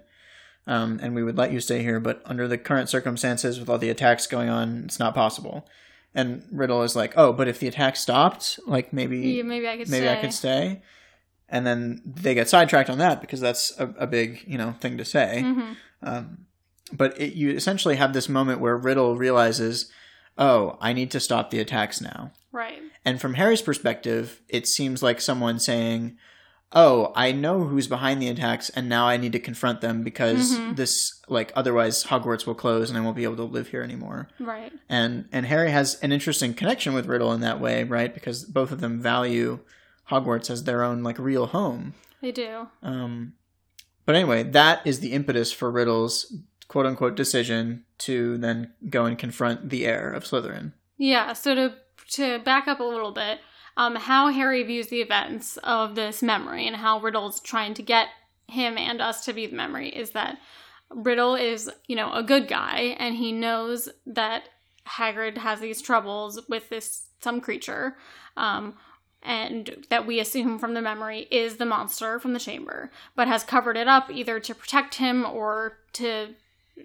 um, 0.66 1.00
and 1.02 1.14
we 1.14 1.24
would 1.24 1.38
let 1.38 1.52
you 1.52 1.60
stay 1.60 1.84
here. 1.84 2.00
But 2.00 2.24
under 2.26 2.48
the 2.48 2.58
current 2.58 2.90
circumstances, 2.90 3.60
with 3.60 3.70
all 3.70 3.78
the 3.78 3.92
attacks 3.92 4.26
going 4.26 4.50
on, 4.50 4.86
it's 4.86 5.00
not 5.00 5.14
possible. 5.14 5.68
And 6.16 6.44
Riddle 6.52 6.84
is 6.84 6.96
like, 6.96 7.14
oh, 7.16 7.32
but 7.34 7.48
if 7.48 7.60
the 7.60 7.68
attack 7.68 7.96
stopped, 7.96 8.60
like 8.66 8.92
maybe 8.92 9.20
Yeah, 9.20 9.44
maybe 9.44 9.68
I 9.68 9.78
could 9.78 9.90
maybe 9.90 10.06
stay. 10.06 10.18
I 10.18 10.22
could 10.22 10.34
stay. 10.34 10.82
And 11.50 11.66
then 11.66 12.02
they 12.06 12.34
get 12.34 12.50
sidetracked 12.50 12.90
on 12.90 12.98
that 12.98 13.22
because 13.22 13.40
that's 13.40 13.78
a, 13.80 13.94
a 14.00 14.08
big, 14.08 14.44
you 14.48 14.58
know, 14.58 14.74
thing 14.82 14.98
to 14.98 15.06
say. 15.06 15.42
hmm 15.42 15.74
Um, 16.02 16.46
but 16.92 17.20
it, 17.20 17.34
you 17.34 17.52
essentially 17.52 17.98
have 17.98 18.14
this 18.14 18.30
moment 18.30 18.62
where 18.62 18.78
Riddle 18.78 19.16
realizes, 19.18 19.92
oh, 20.38 20.78
I 20.82 20.94
need 20.94 21.12
to 21.12 21.20
stop 21.20 21.52
the 21.52 21.60
attacks 21.60 22.02
now. 22.02 22.32
Right. 22.52 22.82
And 23.06 23.22
from 23.22 23.36
Harry's 23.36 23.62
perspective, 23.62 24.42
it 24.50 24.68
seems 24.68 25.04
like 25.04 25.22
someone 25.22 25.60
saying, 25.60 26.18
oh, 26.74 27.14
I 27.16 27.32
know 27.32 27.64
who's 27.64 27.88
behind 27.88 28.22
the 28.22 28.28
attacks, 28.28 28.70
and 28.70 28.90
now 28.90 29.08
I 29.08 29.16
need 29.18 29.32
to 29.32 29.40
confront 29.40 29.80
them 29.82 30.04
because 30.04 30.58
Mhm. 30.58 30.76
this, 30.76 31.22
like, 31.30 31.52
otherwise 31.56 32.04
Hogwarts 32.06 32.46
will 32.46 32.56
close 32.56 32.90
and 32.90 32.98
I 32.98 33.02
won't 33.02 33.16
be 33.16 33.24
able 33.24 33.38
to 33.38 33.44
live 33.44 33.70
here 33.70 33.82
anymore. 33.82 34.28
Right. 34.40 34.74
And 34.90 35.30
and 35.32 35.46
Harry 35.46 35.72
has 35.72 35.98
an 36.02 36.12
interesting 36.12 36.54
connection 36.54 36.94
with 36.94 37.06
Riddle 37.06 37.32
in 37.34 37.40
that 37.42 37.62
way, 37.62 37.84
right? 37.86 38.14
Because 38.14 38.44
both 38.44 38.72
of 38.72 38.82
them 38.82 39.02
value 39.02 39.60
Hogwarts 40.12 40.50
as 40.50 40.64
their 40.66 40.84
own 40.84 41.04
like 41.04 41.18
real 41.20 41.48
home. 41.48 41.94
They 42.22 42.32
do. 42.32 42.68
Um, 42.84 43.34
but 44.06 44.16
anyway, 44.16 44.44
that 44.44 44.82
is 44.86 45.00
the 45.00 45.14
impetus 45.14 45.52
for 45.52 45.70
Riddle's 45.72 46.34
quote 46.68 46.86
unquote 46.86 47.16
decision 47.16 47.86
to 48.00 48.38
then 48.40 48.74
go 48.90 49.06
and 49.06 49.18
confront 49.18 49.70
the 49.70 49.86
heir 49.86 50.12
of 50.12 50.24
Slytherin. 50.26 50.74
Yeah. 50.98 51.32
So 51.34 51.56
to 51.56 51.74
to 52.12 52.40
back 52.40 52.68
up 52.68 52.80
a 52.80 52.84
little 52.84 53.12
bit, 53.12 53.40
um, 53.78 53.96
how 53.96 54.30
Harry 54.30 54.64
views 54.64 54.88
the 54.88 55.02
events 55.02 55.58
of 55.58 55.96
this 55.96 56.24
memory 56.24 56.68
and 56.68 56.76
how 56.76 57.00
Riddle's 57.00 57.40
trying 57.40 57.76
to 57.76 57.84
get 57.84 58.10
him 58.48 58.78
and 58.78 59.00
us 59.00 59.24
to 59.26 59.34
be 59.34 59.46
the 59.46 59.56
memory 59.56 59.90
is 59.90 60.10
that 60.12 60.40
Riddle 60.90 61.36
is, 61.36 61.70
you 61.88 61.96
know, 61.96 62.12
a 62.12 62.24
good 62.24 62.48
guy 62.48 62.96
and 62.98 63.16
he 63.16 63.32
knows 63.32 63.88
that 64.06 64.50
Hagrid 64.88 65.38
has 65.38 65.60
these 65.60 65.82
troubles 65.82 66.40
with 66.50 66.70
this 66.70 67.08
some 67.20 67.40
creature. 67.40 67.98
Um, 68.36 68.76
and 69.24 69.86
that 69.90 70.08
we 70.08 70.20
assume 70.20 70.58
from 70.58 70.74
the 70.74 70.82
memory 70.82 71.28
is 71.32 71.58
the 71.58 71.66
monster 71.66 72.20
from 72.20 72.34
the 72.34 72.40
chamber, 72.40 72.92
but 73.16 73.28
has 73.28 73.44
covered 73.44 73.76
it 73.76 73.88
up 73.88 74.10
either 74.10 74.40
to 74.40 74.56
protect 74.56 74.96
him 74.96 75.26
or 75.26 75.80
to 75.94 76.36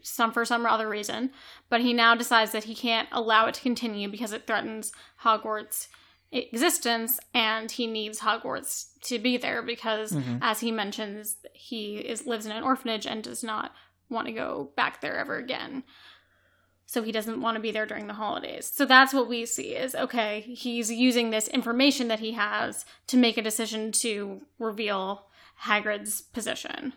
some 0.02 0.32
for 0.32 0.44
some 0.44 0.66
other 0.66 0.88
reason. 0.88 1.30
But 1.68 1.82
he 1.82 1.92
now 1.92 2.14
decides 2.14 2.50
that 2.52 2.64
he 2.64 2.74
can't 2.74 3.08
allow 3.12 3.46
it 3.46 3.54
to 3.54 3.60
continue 3.60 4.08
because 4.08 4.32
it 4.32 4.46
threatens 4.46 4.92
Hogwarts' 5.22 5.88
existence, 6.32 7.20
and 7.34 7.70
he 7.70 7.86
needs 7.86 8.20
Hogwarts 8.20 8.86
to 9.02 9.18
be 9.18 9.36
there 9.36 9.62
because, 9.62 10.12
Mhm. 10.12 10.38
as 10.40 10.60
he 10.60 10.70
mentions, 10.72 11.36
he 11.52 11.98
is 11.98 12.26
lives 12.26 12.46
in 12.46 12.52
an 12.52 12.64
orphanage 12.64 13.06
and 13.06 13.22
does 13.22 13.44
not 13.44 13.74
want 14.08 14.26
to 14.26 14.32
go 14.32 14.72
back 14.76 15.00
there 15.00 15.18
ever 15.18 15.36
again. 15.36 15.84
So 16.86 17.02
he 17.02 17.12
doesn't 17.12 17.40
want 17.40 17.56
to 17.56 17.60
be 17.60 17.70
there 17.70 17.86
during 17.86 18.06
the 18.06 18.14
holidays. 18.14 18.70
So 18.74 18.84
that's 18.84 19.14
what 19.14 19.28
we 19.28 19.46
see 19.46 19.74
is 19.74 19.94
okay, 19.94 20.40
he's 20.40 20.90
using 20.90 21.30
this 21.30 21.48
information 21.48 22.08
that 22.08 22.20
he 22.20 22.32
has 22.32 22.84
to 23.06 23.16
make 23.16 23.38
a 23.38 23.42
decision 23.42 23.92
to 23.92 24.42
reveal 24.58 25.26
Hagrid's 25.64 26.20
position. 26.20 26.92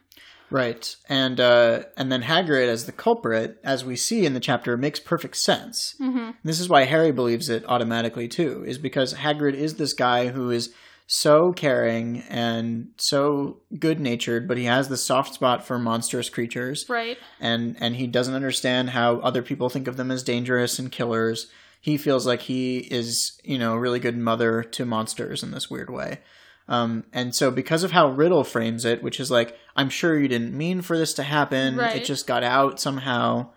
Right. 0.52 0.96
And 1.10 1.40
uh, 1.40 1.84
and 1.98 2.12
then 2.12 2.24
Hagrid 2.24 2.68
as 2.68 2.86
the 2.86 2.92
culprit, 2.92 3.60
as 3.64 3.84
we 3.84 3.96
see 3.96 4.26
in 4.26 4.34
the 4.34 4.40
chapter, 4.40 4.78
makes 4.78 5.00
perfect 5.00 5.38
sense. 5.38 5.96
hmm 5.98 6.32
This 6.44 6.60
is 6.60 6.70
why 6.70 6.84
Harry 6.84 7.12
believes 7.12 7.50
it 7.50 7.64
automatically 7.68 8.28
too, 8.28 8.64
is 8.68 8.78
because 8.78 9.16
Hagrid 9.16 9.54
is 9.56 9.76
this 9.76 9.94
guy 9.94 10.28
who 10.28 10.52
is 10.52 10.74
so 11.08 11.54
caring 11.54 12.24
and 12.30 12.88
so 12.98 13.58
good 13.78 14.00
natured, 14.00 14.48
but 14.48 14.58
he 14.58 14.64
has 14.66 14.88
the 14.90 14.98
soft 14.98 15.36
spot 15.36 15.64
for 15.66 15.78
monstrous 15.78 16.30
creatures. 16.30 16.86
Right. 16.90 17.18
and 17.40 17.76
and 17.80 17.96
he 17.96 18.08
doesn't 18.08 18.34
understand 18.34 18.92
how 18.92 19.18
other 19.18 19.42
people 19.44 19.70
think 19.70 19.88
of 19.88 19.98
them 19.98 20.10
as 20.12 20.24
dangerous 20.24 20.80
and 20.80 20.92
killers. 20.92 21.48
He 21.82 21.98
feels 21.98 22.26
like 22.26 22.42
he 22.42 22.80
is, 22.80 23.40
you 23.44 23.60
know, 23.60 23.74
a 23.74 23.80
really 23.80 24.00
good 24.00 24.18
mother 24.18 24.64
to 24.64 24.86
monsters 24.86 25.44
in 25.44 25.52
this 25.52 25.70
weird 25.70 25.92
way. 25.92 26.22
Um, 26.68 27.04
and 27.14 27.36
so 27.36 27.52
because 27.52 27.84
of 27.84 27.92
how 27.92 28.10
Riddle 28.10 28.44
frames 28.44 28.86
it, 28.86 29.04
which 29.04 29.20
is 29.20 29.30
like, 29.30 29.58
I'm 29.76 29.90
sure 29.90 30.18
you 30.18 30.28
didn't 30.28 30.54
mean 30.58 30.82
for 30.82 30.98
this 30.98 31.14
to 31.16 31.24
happen. 31.24 31.76
Right. 31.78 31.98
It 31.98 32.06
just 32.06 32.26
got 32.26 32.44
out 32.44 32.80
somehow. 32.80 33.52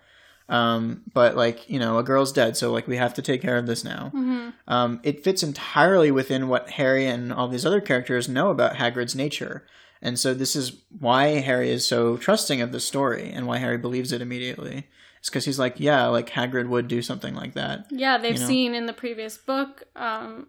Um, 0.47 1.03
but 1.13 1.35
like, 1.35 1.69
you 1.69 1.77
know, 1.79 1.99
a 1.99 2.03
girl's 2.03 2.31
dead, 2.31 2.57
so 2.57 2.71
like 2.71 2.87
we 2.87 2.97
have 2.97 3.13
to 3.15 3.21
take 3.21 3.41
care 3.41 3.57
of 3.57 3.67
this 3.67 3.83
now. 3.83 4.09
hmm 4.09 4.49
Um, 4.67 4.99
it 5.03 5.23
fits 5.23 5.43
entirely 5.43 6.09
within 6.11 6.47
what 6.47 6.71
Harry 6.71 7.05
and 7.05 7.31
all 7.31 7.47
these 7.47 7.65
other 7.65 7.81
characters 7.81 8.27
know 8.27 8.49
about 8.49 8.75
Hagrid's 8.75 9.15
nature. 9.15 9.65
And 10.01 10.17
so 10.17 10.33
this 10.33 10.55
is 10.55 10.81
why 10.97 11.39
Harry 11.39 11.69
is 11.69 11.85
so 11.85 12.17
trusting 12.17 12.61
of 12.61 12.71
the 12.71 12.79
story 12.79 13.29
and 13.31 13.45
why 13.45 13.57
Harry 13.57 13.77
believes 13.77 14.11
it 14.11 14.21
immediately. 14.21 14.87
It's 15.19 15.29
because 15.29 15.45
he's 15.45 15.59
like, 15.59 15.75
yeah, 15.79 16.07
like 16.07 16.29
Hagrid 16.29 16.67
would 16.69 16.87
do 16.87 17.01
something 17.01 17.35
like 17.35 17.53
that. 17.53 17.85
Yeah, 17.91 18.17
they've 18.17 18.35
You 18.35 18.39
know? 18.39 18.47
seen 18.47 18.73
in 18.73 18.85
the 18.85 18.93
previous 18.93 19.37
book 19.37 19.83
um, 19.95 20.47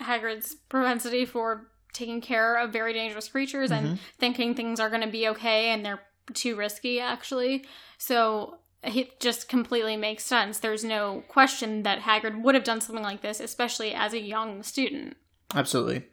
Hagrid's 0.00 0.56
propensity 0.68 1.24
for 1.24 1.68
taking 1.92 2.20
care 2.20 2.56
of 2.56 2.72
very 2.72 2.92
dangerous 2.92 3.28
creatures 3.28 3.70
Mhm. 3.70 3.76
and 3.78 3.98
thinking 4.18 4.54
things 4.54 4.78
are 4.80 4.90
going 4.90 5.02
to 5.02 5.08
be 5.08 5.26
okay 5.28 5.70
and 5.70 5.84
they're 5.84 6.00
too 6.34 6.54
risky, 6.56 7.00
actually. 7.00 7.64
So 7.96 8.58
it 8.82 9.18
just 9.20 9.48
completely 9.48 9.96
makes 9.96 10.24
sense. 10.24 10.58
There's 10.58 10.84
no 10.84 11.22
question 11.28 11.82
that 11.82 12.00
Hagrid 12.02 12.42
would 12.42 12.54
have 12.54 12.64
done 12.64 12.80
something 12.80 13.02
like 13.04 13.22
this, 13.22 13.40
especially 13.40 13.92
as 13.94 14.12
a 14.12 14.20
young 14.20 14.62
student. 14.62 15.16
Absolutely. 15.54 16.04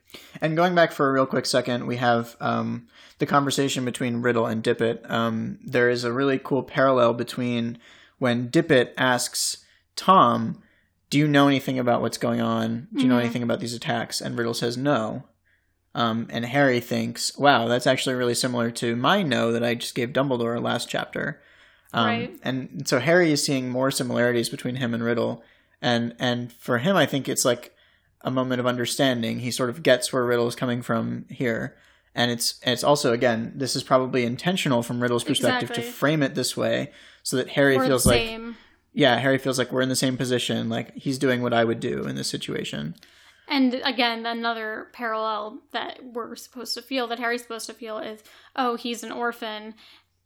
And 0.42 0.56
going 0.56 0.74
back 0.74 0.92
for 0.94 1.10
a 1.10 1.12
real 1.12 1.26
quick 1.26 1.46
second, 1.46 1.86
we 1.86 1.98
have 1.98 2.38
um, 2.40 2.88
the 3.20 3.26
conversation 3.26 3.84
between 3.84 4.22
Riddle 4.22 4.46
and 4.46 4.64
Dippet. 4.64 5.08
Um, 5.12 5.60
there 5.64 5.90
is 5.90 6.06
a 6.06 6.14
really 6.14 6.40
cool 6.40 6.64
parallel 6.64 7.14
between 7.14 7.78
when 8.18 8.50
Dippet 8.50 8.94
asks 8.98 9.58
Tom, 9.98 10.62
Do 11.12 11.20
you 11.20 11.28
know 11.28 11.48
anything 11.48 11.78
about 11.78 12.02
what's 12.02 12.18
going 12.18 12.42
on? 12.42 12.88
Do 12.96 13.04
you 13.04 13.08
know 13.10 13.18
Mhm. 13.18 13.26
anything 13.26 13.44
about 13.44 13.60
these 13.60 13.74
attacks? 13.76 14.22
And 14.22 14.38
Riddle 14.38 14.54
says 14.56 14.76
no. 14.78 15.24
Um, 15.96 16.28
and 16.30 16.46
Harry 16.46 16.82
thinks, 16.82 17.36
Wow, 17.38 17.68
that's 17.68 17.88
actually 17.88 18.16
really 18.16 18.36
similar 18.36 18.70
to 18.72 18.96
my 18.96 19.24
no 19.24 19.52
that 19.54 19.64
I 19.64 19.76
just 19.76 19.96
gave 19.96 20.10
Dumbledore 20.10 20.62
last 20.62 20.90
chapter. 20.90 21.42
Um, 21.94 22.06
Right. 22.06 22.40
And 22.44 22.88
so 22.88 23.00
Harry 23.00 23.32
is 23.32 23.42
seeing 23.42 23.70
more 23.70 23.90
similarities 23.90 24.50
between 24.50 24.76
him 24.76 24.94
and 24.94 25.02
Riddle. 25.02 25.42
And, 25.82 26.14
and 26.20 26.52
for 26.52 26.80
him, 26.80 26.98
I 26.98 27.06
think 27.06 27.30
it's 27.30 27.46
like 27.46 27.74
a 28.22 28.30
moment 28.30 28.60
of 28.60 28.68
understanding. 28.68 29.40
He 29.40 29.52
sort 29.52 29.70
of 29.70 29.84
gets 29.84 30.12
where 30.12 30.26
Riddle 30.26 30.48
is 30.48 30.56
coming 30.56 30.82
from 30.82 31.26
here. 31.30 31.78
And 32.14 32.32
it's 32.32 32.60
it's 32.64 32.84
also 32.84 33.12
again, 33.14 33.54
this 33.56 33.76
is 33.76 33.84
probably 33.84 34.26
intentional 34.26 34.84
from 34.84 35.02
Riddle's 35.02 35.24
perspective 35.24 35.70
Exactly. 35.70 35.92
to 35.92 35.98
frame 35.98 36.24
it 36.24 36.36
this 36.36 36.56
way 36.56 36.92
so 37.24 37.38
that 37.38 37.50
Harry 37.50 37.78
the 37.78 37.86
feels 37.86 38.06
like 38.06 38.40
yeah, 38.94 39.18
Harry 39.18 39.38
feels 39.38 39.58
like 39.58 39.74
we're 39.74 39.82
in 39.82 39.90
the 39.90 39.96
same 39.96 40.16
position, 40.16 40.70
like 40.70 40.94
he's 40.96 41.18
doing 41.18 41.42
what 41.42 41.54
I 41.54 41.66
would 41.66 41.82
do 41.82 42.04
in 42.04 42.16
this 42.16 42.30
situation. 42.30 42.96
And 43.48 43.82
again, 43.84 44.26
another 44.26 44.88
parallel 44.94 45.62
that 45.72 46.00
we're 46.04 46.36
supposed 46.36 46.74
to 46.76 46.82
feel, 46.82 47.08
that 47.08 47.20
Harry's 47.20 47.44
supposed 47.44 47.68
to 47.68 47.74
feel, 47.74 48.00
is 48.00 48.24
oh, 48.56 48.76
he's 48.76 49.04
an 49.04 49.12
orphan. 49.12 49.76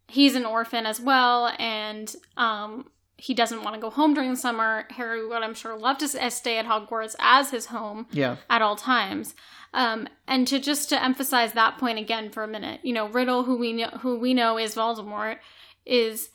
He's 0.08 0.36
an 0.36 0.46
orphan 0.46 0.86
as 0.86 1.00
well, 1.00 1.52
and 1.60 2.14
um, 2.36 2.90
he 3.18 3.34
doesn't 3.36 3.62
want 3.64 3.76
to 3.76 3.82
go 3.82 3.90
home 3.92 4.14
during 4.16 4.32
the 4.32 4.36
summer. 4.38 4.86
Harry 4.90 5.28
would, 5.28 5.44
I'm 5.44 5.54
sure, 5.54 5.78
love 5.78 5.98
to 6.00 6.08
stay 6.32 6.58
at 6.58 6.66
Hogwarts 6.66 7.16
as 7.20 7.52
his 7.52 7.68
home 7.68 8.08
Yeah. 8.12 8.38
at 8.50 8.62
all 8.64 8.76
times. 8.76 9.36
Um, 9.72 10.08
and 10.28 10.48
to 10.48 10.60
just 10.60 10.90
to 10.90 11.04
emphasize 11.04 11.54
that 11.54 11.78
point 11.78 12.00
again 12.00 12.32
for 12.32 12.44
a 12.44 12.48
minute, 12.48 12.80
you 12.84 12.92
know, 12.94 13.08
Riddle, 13.08 13.44
who 13.44 13.58
we 13.58 13.74
know, 13.74 13.90
who 14.02 14.18
we 14.18 14.34
know 14.34 14.58
is 14.58 14.74
Voldemort, 14.74 15.38
is 15.86 16.30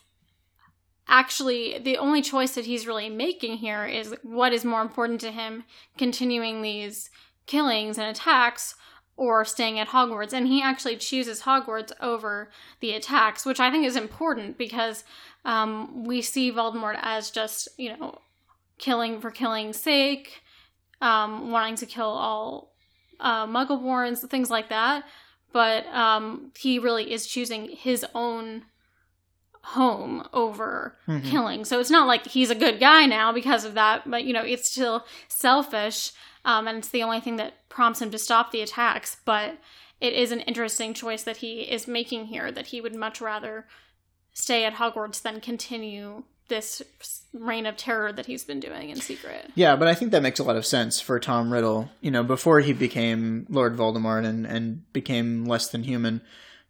actually 1.09 1.79
the 1.79 1.99
only 1.99 2.23
choice 2.23 2.55
that 2.55 2.67
he's 2.67 2.87
really 2.87 3.09
making 3.09 3.59
here 3.59 3.85
is 3.85 4.15
what 4.23 4.53
is 4.53 4.65
more 4.65 4.83
important 4.83 5.21
to 5.21 5.31
him 5.31 5.65
continuing 5.99 6.63
these 6.63 7.11
killings 7.47 7.99
and 7.99 8.09
attacks 8.09 8.75
or 9.17 9.45
staying 9.45 9.79
at 9.79 9.89
Hogwarts. 9.89 10.33
And 10.33 10.49
he 10.49 10.63
actually 10.63 10.97
chooses 10.97 11.43
Hogwarts 11.43 11.93
over 12.01 12.51
the 12.81 12.93
attacks 12.93 13.45
which 13.45 13.61
I 13.61 13.71
think 13.71 13.87
is 13.87 13.97
important 13.97 14.59
because 14.59 15.05
um, 15.45 16.05
we 16.05 16.23
see 16.23 16.51
Voldemort 16.51 16.99
as 17.01 17.31
just 17.31 17.69
you 17.77 17.97
know 17.97 18.19
killing 18.79 19.21
for 19.21 19.31
killing's 19.31 19.79
sake 19.79 20.43
um, 21.01 21.51
wanting 21.51 21.77
to 21.77 21.87
kill 21.87 22.07
all 22.07 22.75
uh, 23.21 23.47
Muggleborns 23.47 24.29
things 24.29 24.51
like 24.51 24.69
that. 24.71 25.05
But 25.53 25.87
um, 25.87 26.51
he 26.59 26.81
really 26.81 27.13
is 27.13 27.29
choosing 27.29 27.69
his 27.69 28.05
own 28.15 28.65
home 29.69 30.27
over 30.33 30.97
Mhm. 31.09 31.25
killing. 31.31 31.65
So 31.65 31.81
it's 31.81 31.91
not 31.91 32.07
like 32.07 32.27
he's 32.27 32.51
a 32.51 32.55
good 32.55 32.79
guy 32.79 33.07
now 33.07 33.33
because 33.33 33.65
of 33.65 33.75
that, 33.75 34.09
but 34.11 34.25
you 34.25 34.33
know, 34.33 34.43
it's 34.43 34.71
still 34.71 35.05
selfish. 35.29 36.13
Um, 36.45 36.69
and 36.69 36.79
it's 36.79 36.89
the 36.89 37.03
only 37.03 37.21
thing 37.21 37.37
that 37.37 37.69
prompts 37.71 38.03
him 38.03 38.11
to 38.11 38.19
stop 38.19 38.51
the 38.53 38.61
attacks. 38.61 39.17
But 39.25 39.59
it 40.01 40.13
is 40.13 40.33
an 40.33 40.41
interesting 40.41 40.93
choice 40.93 41.23
that 41.23 41.39
he 41.39 41.63
is 41.63 41.89
making 41.89 42.27
here 42.27 42.53
that 42.53 42.67
he 42.67 42.81
would 42.83 42.95
much 42.95 43.21
rather 43.21 43.67
stay 44.35 44.65
at 44.65 44.75
Hogwarts 44.75 45.23
than 45.23 45.41
continue 45.41 46.25
this 46.49 46.83
reign 47.33 47.65
of 47.65 47.79
terror 47.79 48.13
that 48.13 48.27
he's 48.27 48.45
been 48.45 48.61
doing 48.61 48.91
in 48.91 49.01
secret. 49.01 49.51
Yeah, 49.55 49.77
but 49.77 49.89
I 49.89 49.95
think 49.95 50.11
that 50.11 50.21
makes 50.23 50.39
a 50.39 50.45
lot 50.45 50.57
of 50.57 50.67
sense 50.67 51.01
for 51.01 51.19
Tom 51.19 51.51
Riddle. 51.51 51.89
You 52.03 52.11
know, 52.11 52.23
before 52.23 52.61
he 52.61 52.75
became 52.75 53.47
Lord 53.49 53.75
Voldemort 53.79 54.27
and, 54.27 54.45
and 54.47 54.93
became 54.93 55.47
less 55.47 55.69
than 55.69 55.85
human, 55.85 56.21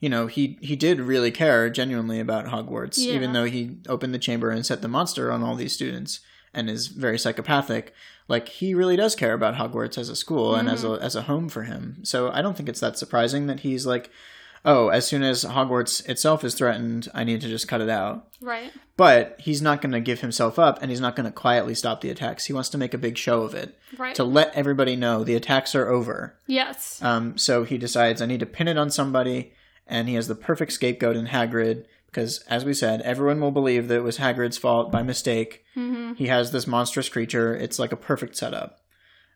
you 0.01 0.09
know, 0.09 0.27
he, 0.27 0.59
he 0.61 0.77
did 0.77 1.01
really 1.01 1.31
care 1.31 1.71
genuinely 1.71 2.21
about 2.21 2.47
Hogwarts, 2.47 2.99
Yeah. 2.99 3.15
even 3.15 3.33
though 3.33 3.45
he 3.45 3.79
opened 3.89 4.13
the 4.15 4.19
chamber 4.19 4.51
and 4.51 4.65
set 4.67 4.83
the 4.83 4.89
monster 4.89 5.33
on 5.33 5.43
all 5.43 5.55
these 5.57 5.73
students 5.73 6.21
and 6.53 6.69
is 6.69 6.89
very 6.89 7.19
psychopathic. 7.19 7.93
Like 8.29 8.49
he 8.49 8.75
really 8.75 8.97
does 8.97 9.15
care 9.17 9.33
about 9.35 9.55
Hogwarts 9.57 9.99
as 9.99 10.09
a 10.09 10.17
school 10.17 10.55
and 10.55 10.69
as 10.69 10.83
a 10.85 10.93
as 11.03 11.15
a 11.15 11.23
home 11.23 11.49
for 11.51 11.65
him. 11.65 11.99
So 12.05 12.31
I 12.31 12.41
don't 12.43 12.57
think 12.57 12.69
it's 12.71 12.81
that 12.81 12.97
surprising 12.99 13.49
that 13.49 13.61
he's 13.61 13.85
like, 13.87 14.11
oh, 14.65 14.89
as 14.89 15.07
soon 15.07 15.23
as 15.23 15.45
Hogwarts 15.45 16.09
itself 16.09 16.43
is 16.43 16.55
threatened, 16.55 17.09
I 17.13 17.23
need 17.25 17.43
to 17.43 17.49
just 17.49 17.69
cut 17.69 17.83
it 17.83 17.91
out. 17.91 18.29
Right. 18.41 18.73
But 18.97 19.37
he's 19.39 19.61
not 19.61 19.83
going 19.83 19.93
to 19.93 20.01
give 20.01 20.21
himself 20.21 20.59
up 20.59 20.79
and 20.81 20.91
he's 20.91 21.01
not 21.03 21.17
going 21.17 21.27
to 21.27 21.33
quietly 21.33 21.75
stop 21.75 22.01
the 22.01 22.09
attacks. 22.09 22.47
He 22.47 22.55
wants 22.55 22.71
to 22.71 22.79
make 22.79 22.95
a 22.95 22.99
big 22.99 23.19
show 23.19 23.43
of 23.43 23.55
it 23.55 23.79
Right. 23.99 24.15
to 24.15 24.25
let 24.25 24.55
everybody 24.55 24.97
know 24.97 25.23
the 25.23 25.35
attacks 25.35 25.75
are 25.75 25.89
over. 25.89 26.35
yes. 26.47 27.03
Um, 27.03 27.37
so 27.37 27.65
he 27.65 27.77
decides, 27.77 28.23
I 28.23 28.27
need 28.27 28.41
to 28.41 28.47
pin 28.47 28.69
it 28.69 28.79
on 28.79 28.91
somebody, 28.91 29.53
and 29.87 30.09
he 30.09 30.14
has 30.14 30.29
the 30.29 30.35
perfect 30.35 30.73
scapegoat 30.73 31.16
in 31.16 31.27
Hagrid 31.27 31.85
because, 32.07 32.38
as 32.49 32.64
we 32.64 32.75
said, 32.75 33.01
everyone 33.03 33.40
will 33.40 33.51
believe 33.51 33.88
that 33.88 33.97
it 33.97 34.03
was 34.05 34.18
Hagrid's 34.18 34.57
fault 34.59 34.92
by 34.92 35.03
mistake. 35.03 35.64
hmm 35.75 36.12
He 36.14 36.27
has 36.29 36.53
this 36.53 36.66
monstrous 36.66 37.09
creature. 37.09 37.55
It's 37.57 37.79
like 37.79 37.92
a 37.92 37.97
perfect 37.97 38.37
setup. 38.37 38.79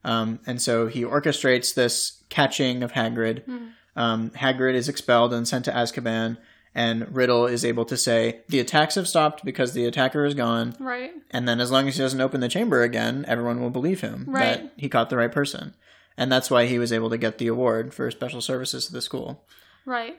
Um, 0.05 0.39
and 0.47 0.63
so 0.63 0.87
he 0.87 1.03
orchestrates 1.03 1.75
this 1.75 2.23
catching 2.29 2.83
of 2.85 2.93
Hagrid. 2.93 3.45
Mhm. 3.47 3.71
Um, 3.97 4.31
Hagrid 4.31 4.75
is 4.75 4.89
expelled 4.89 5.33
and 5.35 5.47
sent 5.49 5.65
to 5.65 5.73
Azkaban, 5.73 6.37
and 6.73 7.13
Riddle 7.15 7.47
is 7.47 7.65
able 7.65 7.85
to 7.87 7.97
say, 7.97 8.43
The 8.49 8.61
attacks 8.61 8.95
have 8.95 9.09
stopped 9.09 9.45
because 9.45 9.73
the 9.73 9.87
attacker 9.87 10.25
is 10.25 10.35
gone. 10.35 10.77
Right. 10.79 11.11
And 11.33 11.49
then 11.49 11.61
as 11.61 11.73
long 11.73 11.89
as 11.89 11.97
he 11.97 12.03
doesn't 12.03 12.21
open 12.21 12.41
the 12.41 12.49
chamber 12.49 12.83
again, 12.83 13.25
everyone 13.27 13.61
will 13.61 13.71
believe 13.71 14.03
him 14.03 14.25
Right. 14.29 14.63
that 14.63 14.73
he 14.77 14.89
caught 14.89 15.11
the 15.11 15.17
right 15.17 15.33
person. 15.33 15.75
And 16.17 16.31
that's 16.31 16.49
why 16.51 16.67
he 16.67 16.79
was 16.79 16.93
able 16.93 17.11
to 17.11 17.19
get 17.19 17.39
the 17.39 17.49
award 17.49 17.93
for 17.93 18.09
special 18.13 18.41
services 18.41 18.87
to 18.87 18.93
the 18.93 19.03
school. 19.03 19.45
Right. 19.85 20.19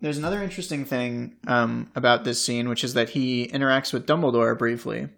There's 0.00 0.18
another 0.18 0.42
interesting 0.42 0.84
thing 0.84 1.36
um, 1.46 1.90
about 1.94 2.24
this 2.24 2.42
scene, 2.44 2.68
which 2.68 2.84
is 2.84 2.94
that 2.94 3.10
he 3.10 3.48
interacts 3.48 3.92
with 3.92 4.06
Dumbledore 4.06 4.58
briefly. 4.58 5.08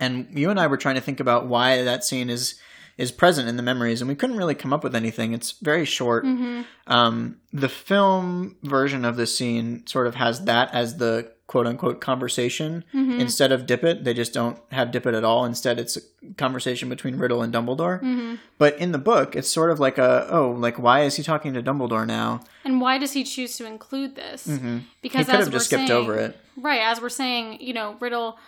And 0.00 0.26
you 0.32 0.50
and 0.50 0.58
I 0.58 0.66
were 0.66 0.76
trying 0.76 0.96
to 0.96 1.00
think 1.00 1.20
about 1.20 1.46
why 1.46 1.82
that 1.82 2.04
scene 2.04 2.30
is 2.30 2.56
is 2.96 3.10
present 3.10 3.48
in 3.48 3.56
the 3.56 3.62
memories, 3.62 4.00
and 4.00 4.08
we 4.08 4.14
couldn't 4.14 4.36
really 4.36 4.54
come 4.54 4.72
up 4.72 4.84
with 4.84 4.94
anything. 4.94 5.32
It's 5.32 5.52
very 5.52 5.84
short. 5.84 6.24
hmm 6.24 6.62
Um, 6.86 7.38
the 7.52 7.68
film 7.68 8.56
version 8.62 9.04
of 9.04 9.16
this 9.16 9.36
scene 9.36 9.84
sort 9.86 10.06
of 10.06 10.14
has 10.14 10.44
that 10.44 10.72
as 10.72 10.96
the 10.98 11.32
quote 11.46 11.66
unquote 11.66 12.00
conversation 12.00 12.84
hmm 12.92 13.20
instead 13.20 13.52
of 13.52 13.66
Dippet. 13.66 14.04
They 14.04 14.14
just 14.14 14.32
don't 14.32 14.58
have 14.72 14.90
Dippet 14.90 15.14
at 15.14 15.24
all. 15.24 15.44
Instead, 15.44 15.78
it's 15.78 15.96
a 15.96 16.00
conversation 16.36 16.88
between 16.88 17.16
Riddle 17.16 17.42
and 17.42 17.52
Dumbledore. 17.52 18.00
hmm 18.00 18.36
But 18.58 18.78
in 18.78 18.92
the 18.92 18.98
book, 18.98 19.36
it's 19.36 19.48
sort 19.48 19.70
of 19.70 19.78
like 19.78 19.98
a 19.98 20.26
oh, 20.30 20.50
like 20.52 20.78
why 20.78 21.02
is 21.02 21.16
he 21.16 21.22
talking 21.22 21.52
to 21.54 21.62
Dumbledore 21.62 22.06
now? 22.06 22.40
And 22.64 22.80
why 22.80 22.98
does 22.98 23.12
he 23.12 23.24
choose 23.24 23.56
to 23.58 23.66
include 23.66 24.16
this? 24.16 24.46
hmm 24.46 24.78
He 24.78 24.84
Because 25.02 25.26
could 25.26 25.34
as 25.36 25.44
have 25.46 25.52
just 25.52 25.66
skipped 25.66 25.88
saying- 25.88 26.00
over 26.00 26.16
it. 26.18 26.38
Right, 26.56 26.80
as 26.82 27.00
we're 27.00 27.08
saying, 27.08 27.60
you 27.60 27.74
know, 27.74 27.96
Riddle 28.00 28.38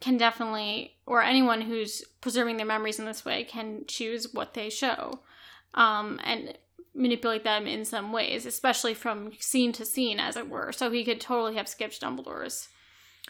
can 0.00 0.16
definitely, 0.16 0.94
or 1.04 1.22
anyone 1.22 1.60
who's 1.60 2.02
preserving 2.22 2.56
their 2.56 2.64
memories 2.64 2.98
in 2.98 3.04
this 3.04 3.22
way, 3.24 3.44
can 3.44 3.84
choose 3.86 4.32
what 4.32 4.54
they 4.54 4.70
show, 4.70 5.20
um, 5.74 6.18
and 6.24 6.56
manipulate 6.94 7.44
them 7.44 7.66
in 7.66 7.84
some 7.84 8.12
ways, 8.12 8.46
especially 8.46 8.94
from 8.94 9.32
scene 9.38 9.72
to 9.72 9.84
scene, 9.84 10.18
as 10.18 10.36
it 10.36 10.48
were. 10.48 10.72
So 10.72 10.90
he 10.90 11.04
could 11.04 11.20
totally 11.20 11.56
have 11.56 11.68
skipped 11.68 12.00
Dumbledore's. 12.00 12.68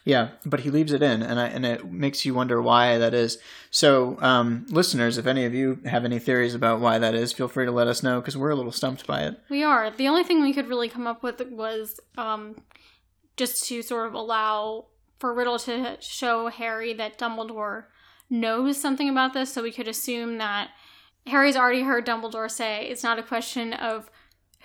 Yeah, 0.05 0.31
but 0.47 0.61
he 0.61 0.71
leaves 0.71 0.93
it 0.93 1.03
in, 1.03 1.23
and 1.23 1.39
I, 1.39 1.49
and 1.49 1.67
it 1.67 1.91
makes 1.91 2.25
you 2.25 2.33
wonder 2.33 2.63
why 2.63 2.97
that 2.99 3.13
is. 3.13 3.39
So, 3.71 4.17
um, 4.21 4.65
listeners, 4.71 5.19
if 5.19 5.27
any 5.27 5.45
of 5.45 5.53
you 5.53 5.81
have 5.85 6.05
any 6.05 6.19
theories 6.19 6.55
about 6.55 6.81
why 6.81 6.99
that 6.99 7.15
is, 7.15 7.33
feel 7.33 7.49
free 7.49 7.67
to 7.67 7.73
let 7.73 7.87
us 7.87 8.03
know 8.03 8.21
because 8.21 8.37
we're 8.37 8.51
a 8.51 8.55
little 8.55 8.73
stumped 8.73 9.07
by 9.07 9.23
it. 9.23 9.39
We 9.51 9.63
are. 9.63 9.91
The 9.91 10.09
only 10.09 10.25
thing 10.25 10.41
we 10.41 10.55
could 10.55 10.69
really 10.69 10.89
come 10.89 11.07
up 11.07 11.23
with 11.23 11.41
was 11.51 12.01
um, 12.17 12.57
just 13.37 13.67
to 13.69 13.83
sort 13.83 14.07
of 14.07 14.15
allow 14.15 14.87
for 15.19 15.35
Riddle 15.35 15.59
to 15.61 15.99
show 16.01 16.49
Harry 16.49 16.95
that 16.95 17.19
Dumbledore 17.19 17.85
knows 18.31 18.81
something 18.81 19.09
about 19.09 19.35
this, 19.35 19.53
so 19.53 19.63
we 19.63 19.73
could 19.73 19.89
assume 19.89 20.39
that 20.39 20.71
Harry's 21.27 21.57
already 21.57 21.83
heard 21.83 22.07
Dumbledore 22.07 22.51
say 22.51 22.87
it's 22.89 23.03
not 23.03 23.19
a 23.19 23.23
question 23.23 23.73
of 23.73 24.11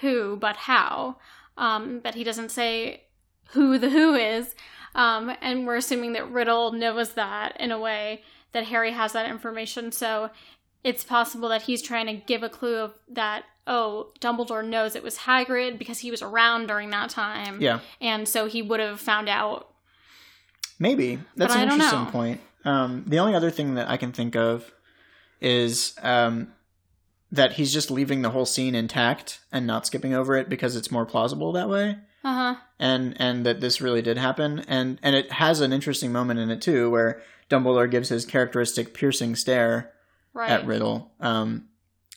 who, 0.02 0.36
but 0.38 0.56
how. 0.56 1.18
Um, 1.58 2.00
but 2.04 2.16
he 2.16 2.24
doesn't 2.24 2.50
say 2.50 3.04
who 3.50 3.78
the 3.78 3.90
who 3.90 4.16
is. 4.16 4.56
Um, 4.94 5.32
and 5.42 5.68
we're 5.68 5.76
assuming 5.76 6.14
that 6.14 6.30
Riddle 6.32 6.72
knows 6.72 7.14
that 7.14 7.56
in 7.60 7.72
a 7.72 7.80
way 7.80 8.24
that 8.54 8.66
Harry 8.66 8.92
has 8.92 9.14
that 9.14 9.30
information. 9.30 9.92
So 9.92 10.30
it's 10.84 11.04
possible 11.04 11.50
that 11.50 11.64
he's 11.64 11.82
trying 11.82 12.06
to 12.08 12.14
give 12.14 12.44
a 12.44 12.50
clue 12.50 12.78
of 12.78 12.94
that, 13.10 13.44
oh, 13.68 14.12
Dumbledore 14.22 14.66
knows 14.66 14.96
it 14.96 15.04
was 15.04 15.20
Hagrid 15.20 15.78
because 15.78 16.00
he 16.00 16.12
was 16.12 16.22
around 16.22 16.68
during 16.68 16.90
that 16.92 17.10
time. 17.10 17.62
Yeah, 17.62 17.80
And 18.00 18.28
so 18.28 18.46
he 18.48 18.62
would 18.62 18.80
have 18.80 19.00
found 19.02 19.28
out. 19.28 19.70
maybe 20.80 21.20
that's 21.36 21.54
But 21.54 21.62
an 21.64 21.70
interesting 21.72 22.04
know. 22.06 22.12
point. 22.12 22.42
Um, 22.64 23.04
the 23.08 23.20
only 23.20 23.36
other 23.36 23.52
thing 23.52 23.76
that 23.76 23.90
I 23.90 23.98
can 23.98 24.12
think 24.12 24.36
of 24.36 24.72
is 25.42 25.96
um, 26.02 26.54
that 27.32 27.54
he's 27.54 27.74
just 27.74 27.92
leaving 27.92 28.22
the 28.22 28.30
whole 28.32 28.46
scene 28.46 28.76
intact 28.76 29.40
and 29.52 29.68
not 29.68 29.86
skipping 29.86 30.14
over 30.14 30.36
it 30.36 30.50
because 30.50 30.76
it's 30.76 30.92
more 30.92 31.06
plausible 31.06 31.52
that 31.54 31.70
way. 31.70 31.98
Uh 32.24 32.34
huh. 32.34 32.56
and 32.80 33.16
and 33.22 33.46
that 33.46 33.62
this 33.62 33.82
really 33.82 34.02
did 34.02 34.18
happen 34.18 34.66
and 34.68 34.98
and 35.04 35.16
it 35.16 35.32
has 35.34 35.62
an 35.62 35.72
interesting 35.72 36.12
moment 36.12 36.40
in 36.40 36.50
it 36.50 36.60
too 36.60 36.90
where 36.90 37.22
Dumbledore 37.52 37.90
gives 37.92 38.10
his 38.10 38.26
characteristic 38.26 38.96
piercing 38.96 39.36
stare 39.36 39.92
Right. 40.34 40.50
at 40.50 40.66
Riddle 40.66 41.12
um 41.20 41.66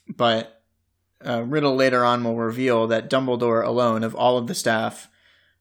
but 0.09 0.63
uh, 1.27 1.43
Riddle 1.43 1.77
later 1.77 2.07
on 2.07 2.25
will 2.25 2.37
reveal 2.39 2.87
that 2.87 3.11
Dumbledore 3.11 3.63
alone 3.63 4.03
of 4.03 4.15
all 4.15 4.39
of 4.39 4.47
the 4.47 4.55
staff 4.55 5.09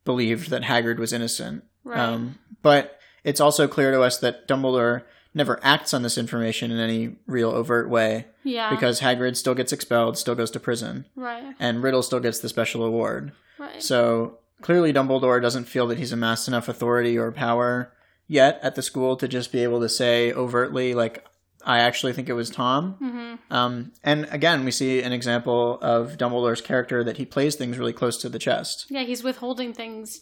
believed 0.05 0.49
that 0.49 0.61
Hagrid 0.63 0.97
was 0.97 1.11
innocent 1.11 1.65
right. 1.83 1.99
um 1.99 2.37
but 2.61 2.97
it's 3.25 3.41
also 3.41 3.67
clear 3.67 3.91
to 3.91 4.01
us 4.01 4.17
that 4.19 4.47
Dumbledore 4.47 5.01
never 5.37 5.59
acts 5.63 5.93
on 5.93 6.01
this 6.01 6.17
information 6.17 6.71
in 6.71 6.79
any 6.79 7.15
real 7.27 7.51
overt 7.51 7.89
way 7.89 8.25
yeah. 8.43 8.69
because 8.69 8.99
Hagrid 9.01 9.37
still 9.37 9.55
gets 9.55 9.71
expelled 9.71 10.17
still 10.17 10.35
goes 10.35 10.51
to 10.51 10.59
prison 10.59 11.05
Right. 11.15 11.55
and 11.59 11.81
Riddle 11.81 12.03
still 12.03 12.19
gets 12.19 12.39
the 12.39 12.49
special 12.49 12.83
award 12.83 13.31
Right. 13.59 13.81
so 13.81 14.39
clearly, 14.61 14.91
Dumbledore 14.91 15.41
doesn't 15.41 15.65
feel 15.65 15.87
that 15.87 15.97
he's 15.99 16.11
amassed 16.11 16.47
enough 16.47 16.67
authority 16.67 17.17
or 17.17 17.31
power 17.31 17.93
yet 18.27 18.59
at 18.61 18.75
the 18.75 18.81
school 18.81 19.15
to 19.15 19.27
just 19.27 19.51
be 19.51 19.63
able 19.63 19.79
to 19.79 19.87
say 19.87 20.33
overtly, 20.33 20.93
like, 20.93 21.25
I 21.65 21.79
actually 21.79 22.13
think 22.13 22.27
it 22.29 22.33
was 22.33 22.49
Tom. 22.49 22.95
mm-hmm. 23.01 23.53
Um, 23.53 23.91
and 24.03 24.27
again, 24.31 24.65
we 24.65 24.71
see 24.71 25.01
an 25.01 25.11
example 25.13 25.79
of 25.81 26.17
Dumbledore's 26.17 26.61
character 26.61 27.03
that 27.03 27.17
he 27.17 27.25
plays 27.25 27.55
things 27.55 27.77
really 27.77 27.93
close 27.93 28.17
to 28.17 28.29
the 28.29 28.39
chest, 28.39 28.85
Yeah, 28.89 29.03
he's 29.03 29.23
withholding 29.23 29.73
things, 29.73 30.21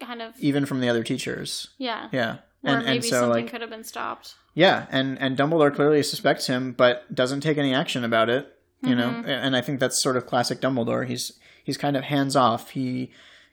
kind 0.00 0.20
of. 0.22 0.34
even 0.38 0.66
from 0.66 0.80
the 0.80 0.88
other 0.88 1.02
teachers. 1.02 1.68
Yeah. 1.78 2.08
Yeah. 2.12 2.36
Or 2.64 2.76
And, 2.76 2.84
maybe 2.84 2.96
and 2.98 3.04
so, 3.04 3.10
something 3.20 3.44
like, 3.44 3.50
could 3.50 3.60
have 3.62 3.70
been 3.70 3.84
stopped. 3.84 4.34
yeah, 4.54 4.86
and, 4.90 5.18
and 5.18 5.36
Dumbledore 5.36 5.74
clearly 5.74 6.02
suspects 6.02 6.46
him, 6.46 6.72
but 6.72 7.14
doesn't 7.14 7.40
take 7.40 7.56
any 7.58 7.74
action 7.74 8.04
about 8.04 8.28
it. 8.28 8.54
You 8.82 8.94
know, 8.94 9.08
Mm-hmm. 9.10 9.28
and 9.28 9.54
I 9.56 9.60
think 9.60 9.78
that's 9.78 10.02
sort 10.02 10.16
of 10.16 10.26
classic 10.26 10.60
Dumbledore. 10.60 11.06
He's 11.06 11.32
he's 11.64 11.76
kind 11.76 11.96
of 11.98 12.04
hands 12.04 12.34
off. 12.34 12.70
He 12.70 13.10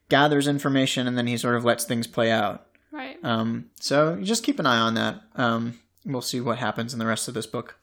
gathers 0.08 0.48
information 0.48 1.06
and 1.06 1.18
then 1.18 1.28
he 1.28 1.36
sort 1.38 1.56
of 1.56 1.66
lets 1.66 1.84
things 1.84 2.08
play 2.08 2.32
out. 2.32 2.66
Right. 2.94 3.18
Um, 3.24 3.70
so 3.78 4.16
you 4.16 4.24
just 4.24 4.46
keep 4.46 4.58
an 4.58 4.66
eye 4.66 4.80
on 4.80 4.94
that. 4.94 5.22
Um, 5.36 5.80
we'll 6.06 6.22
see 6.22 6.40
what 6.40 6.60
happens 6.60 6.94
in 6.94 7.00
the 7.00 7.06
rest 7.06 7.28
of 7.28 7.34
this 7.34 7.46
book. 7.46 7.78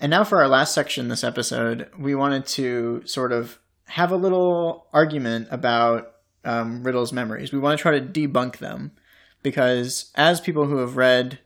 And 0.00 0.10
now 0.10 0.24
for 0.24 0.40
our 0.40 0.48
last 0.48 0.74
section 0.74 1.06
this 1.08 1.22
episode, 1.24 1.88
we 1.98 2.14
wanted 2.16 2.46
to 2.46 3.02
sort 3.04 3.32
of 3.32 3.58
have 3.86 4.10
a 4.10 4.16
little 4.16 4.86
argument 4.92 5.48
about 5.52 6.12
um, 6.44 6.82
Riddle's 6.84 7.12
memories. 7.12 7.52
We 7.52 7.58
want 7.58 7.78
to 7.78 7.82
try 7.82 7.98
to 7.98 8.04
debunk 8.04 8.58
them 8.58 8.92
because, 9.48 10.10
as 10.14 10.42
people 10.42 10.66
who 10.66 10.76
have 10.76 10.98
read 10.98 11.38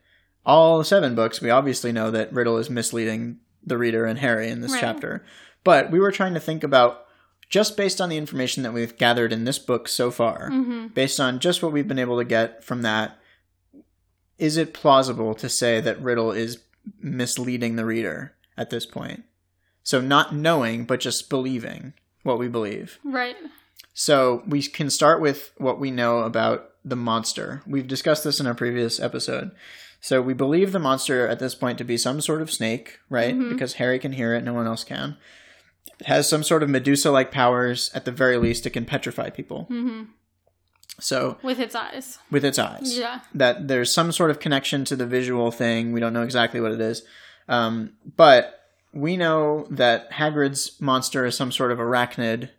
all 0.44 0.82
seven 0.82 1.14
books, 1.14 1.40
we 1.40 1.50
obviously 1.50 1.92
know 1.92 2.10
that 2.10 2.32
Riddle 2.32 2.58
is 2.58 2.68
misleading 2.68 3.38
the 3.64 3.78
reader 3.78 4.04
and 4.06 4.18
Harry 4.18 4.48
in 4.48 4.60
this 4.60 4.72
Right. 4.72 4.80
chapter. 4.80 5.24
But 5.62 5.92
we 5.92 6.00
were 6.00 6.10
trying 6.10 6.34
to 6.34 6.40
think 6.40 6.64
about 6.64 7.04
just 7.48 7.76
based 7.76 8.00
on 8.00 8.08
the 8.08 8.16
information 8.16 8.64
that 8.64 8.72
we've 8.72 8.96
gathered 8.96 9.32
in 9.32 9.44
this 9.44 9.60
book 9.60 9.86
so 9.86 10.10
far, 10.10 10.50
Mm-hmm. 10.50 10.88
based 10.88 11.20
on 11.20 11.38
just 11.38 11.62
what 11.62 11.70
we've 11.72 11.86
been 11.86 12.00
able 12.00 12.18
to 12.18 12.24
get 12.24 12.64
from 12.64 12.82
that, 12.82 13.18
is 14.36 14.56
it 14.56 14.74
plausible 14.74 15.34
to 15.36 15.48
say 15.48 15.80
that 15.80 16.00
Riddle 16.02 16.32
is 16.32 16.58
misleading 17.00 17.76
the 17.76 17.84
reader 17.84 18.34
at 18.56 18.70
this 18.70 18.84
point? 18.84 19.22
So 19.84 20.00
not 20.00 20.34
knowing, 20.34 20.86
but 20.86 20.98
just 20.98 21.30
believing 21.30 21.92
what 22.24 22.38
we 22.40 22.48
believe. 22.48 22.98
Right. 23.04 23.36
So 23.94 24.42
we 24.48 24.62
can 24.62 24.90
start 24.90 25.20
with 25.20 25.52
what 25.58 25.78
we 25.78 25.92
know 25.92 26.20
about 26.20 26.70
the 26.84 26.96
monster. 26.96 27.62
We've 27.66 27.86
discussed 27.86 28.24
this 28.24 28.40
in 28.40 28.46
a 28.46 28.54
previous 28.54 28.98
episode. 29.00 29.52
So 30.00 30.20
we 30.20 30.34
believe 30.34 30.72
the 30.72 30.78
monster 30.80 31.28
at 31.28 31.38
this 31.38 31.54
point 31.54 31.78
to 31.78 31.84
be 31.84 31.96
some 31.96 32.20
sort 32.20 32.42
of 32.42 32.50
snake, 32.50 32.98
right? 33.08 33.34
Mhm. 33.36 33.50
Because 33.50 33.74
Harry 33.74 33.98
can 34.00 34.12
hear 34.12 34.34
it, 34.34 34.42
no 34.42 34.52
one 34.52 34.66
else 34.66 34.82
can. 34.82 35.16
It 36.00 36.06
has 36.06 36.28
some 36.28 36.42
sort 36.42 36.62
of 36.64 36.68
Medusa-like 36.70 37.30
powers. 37.30 37.90
At 37.94 38.04
the 38.04 38.10
very 38.10 38.36
least, 38.36 38.66
it 38.66 38.70
can 38.70 38.84
petrify 38.84 39.30
people. 39.30 39.68
Mm-hmm. 39.70 40.02
So 41.00 41.38
With 41.42 41.58
its 41.60 41.74
eyes. 41.74 42.18
with 42.30 42.44
its 42.44 42.58
eyes, 42.58 42.98
Yeah. 42.98 43.20
that 43.34 43.68
there's 43.68 43.92
some 43.94 44.12
sort 44.12 44.30
of 44.30 44.40
connection 44.40 44.84
to 44.86 44.96
the 44.96 45.06
visual 45.06 45.50
thing. 45.50 45.92
We 45.92 46.00
don't 46.00 46.12
know 46.12 46.22
exactly 46.22 46.60
what 46.60 46.72
it 46.72 46.80
is, 46.80 47.02
um, 47.48 47.92
but 48.16 48.58
we 48.92 49.16
know 49.16 49.66
that 49.70 50.10
Hagrid's 50.12 50.80
monster 50.80 51.24
is 51.24 51.36
some 51.36 51.50
sort 51.50 51.72
of 51.72 51.78
arachnid. 51.78 52.50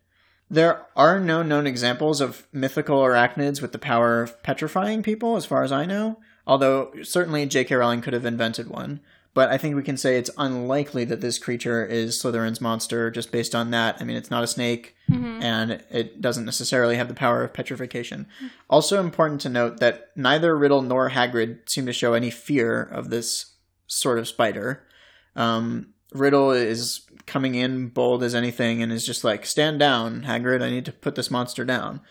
There 0.54 0.86
are 0.96 1.20
no 1.20 1.42
known 1.42 1.66
examples 1.66 2.22
of 2.22 2.48
mythical 2.54 3.00
arachnids 3.02 3.62
with 3.62 3.72
the 3.72 3.80
power 3.80 4.22
of 4.22 4.42
petrifying 4.44 5.02
people, 5.02 5.36
as 5.36 5.46
far 5.46 5.64
as 5.64 5.72
I 5.72 5.86
know. 5.86 6.20
Although 6.46 6.94
certainly 7.04 7.46
J.K. 7.46 7.74
Rowling 7.74 8.02
could 8.02 8.14
have 8.14 8.26
invented 8.26 8.68
one, 8.68 9.00
but 9.34 9.50
I 9.50 9.58
think 9.58 9.76
we 9.76 9.82
can 9.82 9.98
say 9.98 10.18
it's 10.18 10.30
unlikely 10.38 11.06
that 11.06 11.22
this 11.22 11.40
creature 11.40 11.84
is 11.86 12.22
Slytherin's 12.22 12.62
monster 12.62 13.10
just 13.10 13.32
based 13.32 13.56
on 13.56 13.72
that. 13.72 13.98
I 14.00 14.04
mean, 14.04 14.16
it's 14.18 14.30
not 14.32 14.44
a 14.44 14.48
snake 14.48 14.96
Mm-hmm. 15.12 15.44
and 15.44 15.84
it 15.92 16.22
doesn't 16.22 16.46
necessarily 16.46 16.96
have 16.96 17.10
the 17.10 17.14
power 17.14 17.44
of 17.44 17.54
petrification. 17.54 18.26
Also 18.70 19.02
important 19.02 19.42
to 19.42 19.50
note 19.50 19.80
that 19.82 20.12
neither 20.16 20.58
Riddle 20.58 20.82
nor 20.82 21.10
Hagrid 21.10 21.68
seem 21.70 21.86
to 21.88 21.94
show 21.94 22.14
any 22.14 22.32
fear 22.32 22.82
of 22.82 23.10
this 23.10 23.56
sort 23.86 24.18
of 24.18 24.28
spider. 24.30 24.88
Um, 25.36 25.94
Riddle 26.14 26.52
is 26.52 27.02
coming 27.26 27.56
in 27.56 27.88
bold 27.88 28.24
as 28.24 28.36
anything 28.36 28.82
and 28.82 28.92
is 28.92 29.06
just 29.06 29.24
like, 29.24 29.46
"Stand 29.46 29.80
down, 29.80 30.24
Hagrid! 30.24 30.62
I 30.62 30.70
need 30.70 30.86
to 30.86 30.92
put 30.92 31.16
this 31.16 31.32
monster 31.32 31.66
down." 31.66 32.02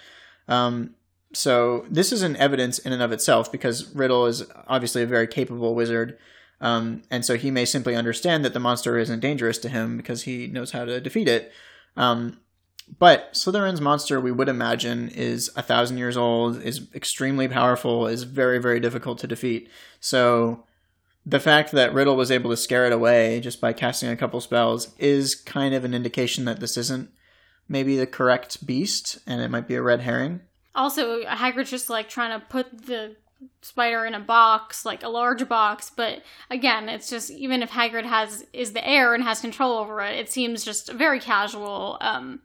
Um, 0.48 0.94
so 1.33 1.87
this 1.88 2.12
is 2.12 2.22
an 2.22 2.37
evidence 2.37 2.79
in 2.79 2.92
and 2.92 3.03
of 3.03 3.12
itself 3.12 3.51
because 3.51 3.94
Riddle 3.94 4.27
is 4.27 4.44
obviously 4.66 5.03
a 5.03 5.07
very 5.07 5.27
capable 5.27 5.75
wizard. 5.75 6.18
Um, 6.61 7.03
and 7.11 7.25
so 7.25 7.37
he 7.37 7.51
may 7.51 7.64
simply 7.64 7.96
understand 7.96 8.44
that 8.44 8.53
the 8.53 8.61
monster 8.61 8.98
isn't 8.98 9.20
dangerous 9.20 9.59
to 9.59 9.68
him 9.68 9.96
because 9.96 10.22
he 10.22 10.46
knows 10.46 10.70
how 10.70 10.85
to 10.85 11.01
defeat 11.01 11.29
it. 11.29 11.53
Um, 11.96 12.38
but 12.98 13.33
Slytherin's 13.33 13.81
monster, 13.81 14.20
we 14.20 14.33
would 14.33 14.48
imagine, 14.48 15.09
is 15.09 15.51
a 15.57 15.62
thousand 15.62 15.98
years 15.98 16.16
old, 16.16 16.62
is 16.62 16.88
extremely 16.94 17.48
powerful, 17.48 18.07
is 18.07 18.25
very, 18.25 18.59
very 18.59 18.81
difficult 18.81 19.18
to 19.20 19.27
defeat. 19.27 19.68
So 19.98 20.64
the 21.24 21.40
fact 21.40 21.72
that 21.72 21.94
Riddle 21.94 22.16
was 22.16 22.30
able 22.30 22.50
to 22.50 22.56
scare 22.56 22.87
it 22.87 22.92
away 22.92 23.40
just 23.40 23.61
by 23.61 23.72
casting 23.72 24.11
a 24.11 24.16
couple 24.16 24.40
spells 24.40 24.94
is 24.98 25.35
kind 25.35 25.74
of 25.74 25.85
an 25.85 25.94
indication 25.94 26.44
that 26.46 26.61
this 26.61 26.76
isn't 26.76 27.11
maybe 27.68 27.96
the 27.96 28.06
correct 28.06 28.66
beast 28.66 29.18
and 29.26 29.40
it 29.40 29.50
might 29.50 29.68
be 29.68 29.76
a 29.76 29.82
red 29.82 30.00
herring. 30.00 30.40
Also, 30.74 31.22
Hagrid's 31.24 31.70
just 31.70 31.90
like 31.90 32.08
trying 32.08 32.38
to 32.38 32.46
put 32.46 32.87
the 32.87 33.16
spider 33.61 34.04
in 34.04 34.14
a 34.14 34.20
box, 34.20 34.85
like 34.85 35.02
a 35.02 35.08
large 35.08 35.48
box. 35.48 35.90
But 35.94 36.22
again, 36.50 36.88
it's 36.88 37.11
just 37.11 37.30
even 37.30 37.62
if 37.62 37.70
Hagrid 37.70 38.04
has 38.04 38.44
is 38.52 38.72
the 38.72 38.87
heir 38.87 39.14
and 39.14 39.22
has 39.22 39.40
control 39.40 39.78
over 39.78 40.00
it, 40.00 40.18
it 40.18 40.30
seems 40.30 40.64
just 40.64 40.90
very 40.92 41.20
casual 41.20 41.98
um, 42.00 42.40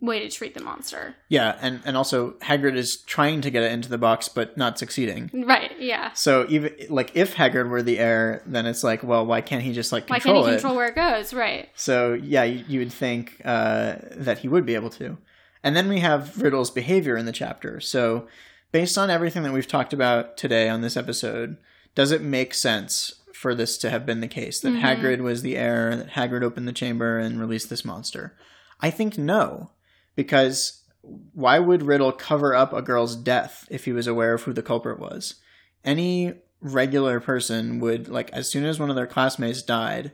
way 0.00 0.20
to 0.20 0.28
treat 0.28 0.54
the 0.54 0.62
monster. 0.62 1.14
Yeah, 1.28 1.56
and, 1.60 1.80
and 1.84 1.96
also 1.96 2.32
Hagrid 2.42 2.76
is 2.76 2.98
trying 3.06 3.40
to 3.40 3.50
get 3.50 3.62
it 3.62 3.72
into 3.72 3.88
the 3.88 3.96
box 3.98 4.28
but 4.28 4.56
not 4.56 4.78
succeeding. 4.78 5.30
Right? 5.32 5.72
Yeah. 5.78 6.12
So 6.12 6.46
even 6.50 6.74
like 6.90 7.12
if 7.14 7.34
Hagrid 7.34 7.68
were 7.70 7.82
the 7.82 7.98
heir, 7.98 8.42
then 8.46 8.66
it's 8.66 8.84
like, 8.84 9.02
well, 9.02 9.24
why 9.24 9.40
can't 9.40 9.62
he 9.62 9.72
just 9.72 9.90
like 9.92 10.06
control 10.06 10.34
Why 10.34 10.40
can't 10.40 10.46
he 10.48 10.52
it? 10.52 10.56
control 10.60 10.76
where 10.76 10.88
it 10.88 10.94
goes? 10.94 11.32
Right. 11.32 11.68
So 11.74 12.12
yeah, 12.12 12.44
you, 12.44 12.64
you 12.68 12.78
would 12.80 12.92
think 12.92 13.40
uh, 13.44 13.96
that 14.12 14.38
he 14.40 14.48
would 14.48 14.66
be 14.66 14.74
able 14.74 14.90
to. 14.90 15.16
And 15.62 15.74
then 15.76 15.88
we 15.88 16.00
have 16.00 16.40
Riddle's 16.40 16.70
behavior 16.70 17.16
in 17.16 17.26
the 17.26 17.32
chapter. 17.32 17.80
So 17.80 18.26
based 18.72 18.96
on 18.98 19.10
everything 19.10 19.42
that 19.44 19.52
we've 19.52 19.66
talked 19.66 19.92
about 19.92 20.36
today 20.36 20.68
on 20.68 20.80
this 20.82 20.96
episode, 20.96 21.56
does 21.94 22.12
it 22.12 22.22
make 22.22 22.54
sense 22.54 23.14
for 23.34 23.54
this 23.54 23.78
to 23.78 23.88
have 23.90 24.04
been 24.04 24.20
the 24.20 24.28
case 24.28 24.60
that 24.60 24.68
Mhm. 24.74 24.80
Hagrid 24.82 25.20
was 25.20 25.40
the 25.42 25.56
heir, 25.56 25.96
that 25.96 26.10
Hagrid 26.10 26.42
opened 26.42 26.68
the 26.68 26.72
chamber 26.72 27.18
and 27.18 27.40
released 27.40 27.70
this 27.70 27.84
monster? 27.86 28.34
I 28.82 28.90
think 28.90 29.18
no, 29.18 29.70
because 30.16 30.82
why 31.02 31.58
would 31.58 31.82
Riddle 31.82 32.12
cover 32.12 32.54
up 32.54 32.72
a 32.72 32.82
girl's 32.82 33.16
death 33.16 33.66
if 33.70 33.84
he 33.84 33.92
was 33.92 34.06
aware 34.06 34.34
of 34.34 34.42
who 34.42 34.52
the 34.52 34.62
culprit 34.62 34.98
was? 34.98 35.36
Any 35.84 36.34
regular 36.60 37.20
person 37.20 37.80
would 37.80 38.08
like 38.08 38.30
as 38.32 38.48
soon 38.48 38.64
as 38.64 38.78
one 38.78 38.90
of 38.90 38.96
their 38.96 39.06
classmates 39.06 39.62
died 39.62 40.12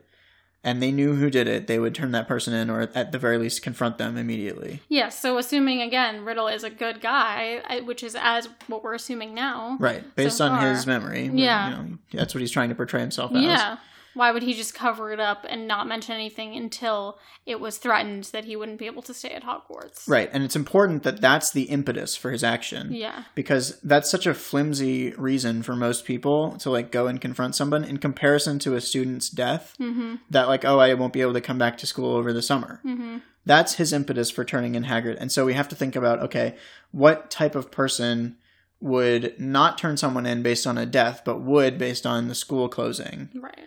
and 0.62 0.82
they 0.82 0.90
knew 0.92 1.14
who 1.14 1.28
did 1.30 1.46
it, 1.48 1.66
they 1.66 1.78
would 1.78 1.94
turn 1.94 2.12
that 2.12 2.26
person 2.28 2.52
in 2.54 2.70
or 2.70 2.88
at 2.94 3.12
the 3.12 3.18
very 3.18 3.36
least 3.38 3.62
confront 3.62 3.98
them 3.98 4.16
immediately. 4.16 4.80
Yes. 4.88 5.20
so 5.20 5.38
assuming 5.38 5.80
again 5.80 6.24
Riddle 6.24 6.48
is 6.48 6.62
a 6.64 6.70
good 6.70 7.00
guy, 7.00 7.62
which 7.84 8.02
is 8.02 8.16
as 8.18 8.48
what 8.68 8.82
we're 8.84 8.94
assuming 8.94 9.34
now. 9.34 9.76
Right, 9.80 10.02
based 10.14 10.38
So 10.38 10.46
on 10.46 10.60
far. 10.60 10.70
his 10.70 10.86
memory. 10.86 11.30
Yeah. 11.32 11.70
You 11.70 11.76
know, 11.76 11.98
that's 12.12 12.34
what 12.34 12.40
he's 12.40 12.50
trying 12.52 12.68
to 12.68 12.74
portray 12.76 13.00
himself 13.00 13.32
as. 13.34 13.42
Yeah. 13.42 13.76
Why 14.16 14.32
would 14.32 14.42
he 14.42 14.54
just 14.54 14.74
cover 14.74 15.12
it 15.12 15.20
up 15.20 15.44
and 15.48 15.68
not 15.68 15.86
mention 15.86 16.14
anything 16.14 16.56
until 16.56 17.18
it 17.44 17.60
was 17.60 17.76
threatened 17.78 18.24
that 18.32 18.44
he 18.46 18.56
wouldn't 18.56 18.78
be 18.78 18.86
able 18.86 19.02
to 19.02 19.14
stay 19.14 19.30
at 19.30 19.44
Hogwarts? 19.44 20.08
Right, 20.08 20.28
and 20.32 20.42
it's 20.42 20.56
important 20.56 21.02
that 21.04 21.20
that's 21.20 21.52
the 21.52 21.64
impetus 21.64 22.16
for 22.16 22.30
his 22.32 22.42
action. 22.42 22.92
Yeah. 22.92 23.24
because 23.34 23.78
that's 23.82 24.10
such 24.10 24.26
a 24.26 24.34
flimsy 24.34 25.10
reason 25.12 25.62
for 25.62 25.76
most 25.76 26.04
people 26.06 26.56
to 26.58 26.70
like 26.70 26.90
go 26.90 27.06
and 27.06 27.20
confront 27.20 27.54
someone 27.54 27.84
in 27.84 27.98
comparison 27.98 28.58
to 28.60 28.74
a 28.74 28.80
student's 28.80 29.28
death 29.28 29.74
Mm-hmm. 29.78 30.14
that 30.30 30.48
like 30.48 30.64
oh 30.64 30.78
i 30.78 30.94
won't 30.94 31.12
be 31.12 31.20
able 31.20 31.34
to 31.34 31.40
come 31.40 31.58
back 31.58 31.76
to 31.78 31.86
school 31.86 32.16
over 32.16 32.32
the 32.32 32.40
summer 32.42 32.80
Mm-hmm. 32.84 33.18
that's 33.44 33.74
his 33.74 33.92
impetus 33.92 34.30
for 34.30 34.44
turning 34.44 34.74
in 34.74 34.84
hagrid 34.84 35.16
and 35.20 35.30
so 35.30 35.44
we 35.44 35.52
have 35.54 35.68
to 35.68 35.76
think 35.76 35.94
about 35.94 36.20
okay 36.20 36.56
what 36.90 37.30
type 37.30 37.54
of 37.54 37.70
person 37.70 38.36
would 38.80 39.38
not 39.40 39.78
turn 39.78 39.96
someone 39.96 40.26
in 40.26 40.42
based 40.42 40.66
on 40.66 40.78
a 40.78 40.86
death 40.86 41.22
but 41.24 41.40
would 41.40 41.78
based 41.78 42.06
on 42.06 42.28
the 42.28 42.34
school 42.34 42.68
closing 42.68 43.28
Right. 43.34 43.66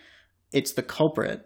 It's 0.51 0.71
the 0.71 0.83
culprit 0.83 1.45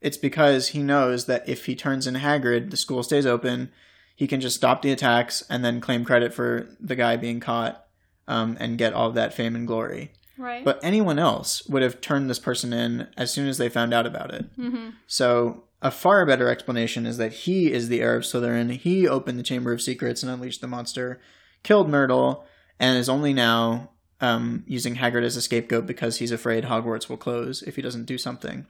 it's 0.00 0.16
because 0.16 0.68
he 0.68 0.82
knows 0.82 1.26
that 1.26 1.48
if 1.48 1.66
he 1.66 1.74
turns 1.74 2.06
in 2.06 2.14
hagrid 2.14 2.70
the 2.70 2.76
school 2.76 3.02
stays 3.02 3.26
open 3.26 3.70
he 4.16 4.26
can 4.26 4.40
just 4.40 4.56
stop 4.56 4.82
the 4.82 4.90
attacks 4.90 5.44
and 5.48 5.64
then 5.64 5.80
claim 5.80 6.04
credit 6.04 6.32
for 6.32 6.66
the 6.80 6.96
guy 6.96 7.16
being 7.16 7.38
caught 7.38 7.86
um, 8.26 8.56
and 8.58 8.78
get 8.78 8.94
all 8.94 9.12
that 9.12 9.34
fame 9.34 9.54
and 9.54 9.66
glory. 9.66 10.12
Right. 10.38 10.64
But 10.64 10.80
anyone 10.82 11.18
else 11.18 11.66
would 11.68 11.82
have 11.82 12.00
turned 12.00 12.28
this 12.28 12.38
person 12.38 12.72
in 12.72 13.08
as 13.16 13.30
soon 13.30 13.46
as 13.46 13.58
they 13.58 13.68
found 13.68 13.94
out 13.94 14.06
about 14.06 14.32
it. 14.32 14.46
hmm 14.56 14.90
So 15.06 15.64
a 15.82 15.90
far 15.90 16.24
better 16.26 16.48
explanation 16.48 17.06
is 17.06 17.18
that 17.18 17.32
he 17.32 17.70
is 17.70 17.88
the 17.88 18.00
heir 18.00 18.16
of 18.16 18.24
Slytherin. 18.24 18.70
He 18.72 19.06
opened 19.06 19.38
the 19.38 19.44
Chamber 19.44 19.72
of 19.72 19.82
Secrets 19.82 20.22
and 20.22 20.32
unleashed 20.32 20.62
the 20.62 20.66
monster, 20.66 21.20
killed 21.62 21.88
Myrtle, 21.88 22.44
and 22.80 22.98
is 22.98 23.08
only 23.08 23.34
now 23.34 23.90
um, 24.20 24.64
using 24.66 24.96
Hagrid 24.96 25.24
as 25.24 25.36
a 25.36 25.42
scapegoat 25.42 25.86
because 25.86 26.18
he's 26.18 26.32
afraid 26.32 26.64
Hogwarts 26.64 27.08
will 27.08 27.16
close 27.16 27.62
if 27.62 27.76
he 27.76 27.82
doesn't 27.82 28.06
do 28.06 28.18
something. 28.18 28.66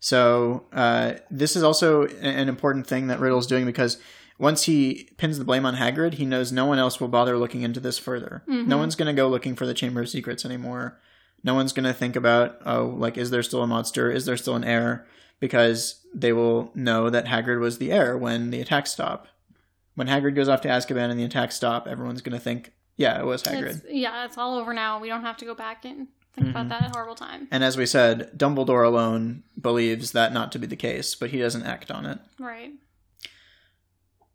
So 0.00 0.64
uh, 0.72 1.14
this 1.30 1.56
is 1.56 1.62
also 1.62 2.06
an 2.06 2.48
important 2.48 2.86
thing 2.86 3.08
that 3.08 3.20
Riddle's 3.20 3.46
doing 3.46 3.66
because 3.66 3.98
once 4.38 4.62
he 4.62 5.10
pins 5.18 5.38
the 5.38 5.44
blame 5.44 5.66
on 5.66 5.76
Hagrid, 5.76 6.14
he 6.14 6.24
knows 6.24 6.50
no 6.50 6.64
one 6.64 6.78
else 6.78 6.98
will 6.98 7.08
bother 7.08 7.36
looking 7.36 7.60
into 7.60 7.78
this 7.80 7.98
further. 7.98 8.42
No 8.68 8.78
one's 8.78 8.96
going 8.96 9.14
to 9.14 9.20
go 9.20 9.28
looking 9.28 9.54
for 9.54 9.66
the 9.66 9.74
Chamber 9.74 10.00
of 10.00 10.08
Secrets 10.08 10.46
anymore. 10.46 10.98
No 11.44 11.54
one's 11.54 11.74
going 11.74 11.84
to 11.84 11.92
think 11.92 12.16
about, 12.16 12.58
oh, 12.64 12.86
like, 12.86 13.18
is 13.18 13.30
there 13.30 13.42
still 13.42 13.62
a 13.62 13.66
monster? 13.66 14.10
Is 14.10 14.24
there 14.24 14.38
still 14.38 14.56
an 14.56 14.64
heir? 14.64 15.06
Because 15.40 16.00
they 16.14 16.32
will 16.32 16.70
know 16.74 17.10
that 17.10 17.26
Hagrid 17.26 17.60
was 17.60 17.76
the 17.78 17.92
heir 17.92 18.16
when 18.16 18.50
the 18.50 18.60
attacks 18.62 18.92
stop. 18.92 19.28
When 19.94 20.08
Hagrid 20.08 20.34
goes 20.34 20.48
off 20.48 20.62
to 20.62 20.68
Azkaban 20.68 21.10
and 21.10 21.20
the 21.20 21.24
attacks 21.24 21.56
stop, 21.56 21.86
everyone's 21.86 22.22
going 22.22 22.36
to 22.36 22.42
think, 22.42 22.72
yeah, 23.00 23.18
it 23.18 23.24
was 23.26 23.42
Hagrid. 23.42 23.76
It's, 23.78 23.82
yeah, 23.88 24.24
it's 24.26 24.36
all 24.38 24.58
over 24.58 24.72
now. 24.74 25.00
We 25.00 25.08
don't 25.08 25.22
have 25.22 25.38
to 25.38 25.44
go 25.44 25.54
back 25.54 25.84
and 25.84 26.06
think 26.34 26.48
about 26.50 26.66
Mm-hmm. 26.68 26.84
that 26.84 26.90
horrible 26.94 27.14
time. 27.16 27.48
And 27.50 27.64
as 27.64 27.76
we 27.76 27.86
said, 27.86 28.30
Dumbledore 28.36 28.86
alone 28.86 29.42
believes 29.60 30.12
that 30.12 30.32
not 30.32 30.52
to 30.52 30.58
be 30.58 30.66
the 30.66 30.76
case, 30.76 31.14
but 31.14 31.30
he 31.30 31.38
doesn't 31.38 31.64
act 31.64 31.90
on 31.90 32.06
it. 32.06 32.18
Right. 32.38 32.72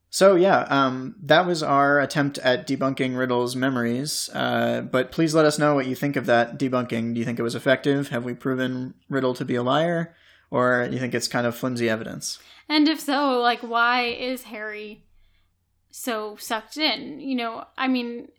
So 0.10 0.36
yeah, 0.36 0.60
um, 0.70 1.16
that 1.24 1.46
was 1.46 1.62
our 1.62 2.00
attempt 2.00 2.38
at 2.40 2.66
debunking 2.68 3.18
Riddle's 3.18 3.56
memories. 3.56 4.30
Uh, 4.34 4.82
but 4.82 5.12
please 5.12 5.36
let 5.36 5.46
us 5.46 5.60
know 5.60 5.76
what 5.76 5.88
you 5.88 5.96
think 5.96 6.16
of 6.16 6.26
that 6.26 6.58
debunking. 6.58 7.14
Do 7.14 7.20
you 7.20 7.26
think 7.26 7.38
it 7.38 7.44
was 7.44 7.56
effective? 7.56 8.10
Have 8.10 8.24
we 8.24 8.34
proven 8.34 8.94
Riddle 9.10 9.34
to 9.36 9.44
be 9.46 9.56
a 9.56 9.64
liar, 9.64 10.16
or 10.52 10.88
do 10.88 10.94
you 10.94 11.00
think 11.00 11.14
it's 11.14 11.28
kind 11.28 11.46
of 11.46 11.56
flimsy 11.56 11.90
evidence? 11.90 12.40
And 12.70 12.88
if 12.88 13.00
so, 13.00 13.40
like, 13.42 13.60
why 13.60 14.04
is 14.06 14.44
Harry 14.44 15.04
so 15.92 16.38
sucked 16.40 16.78
in? 16.78 17.20
You 17.20 17.36
know, 17.36 17.66
I 17.78 17.88
mean, 17.90 18.30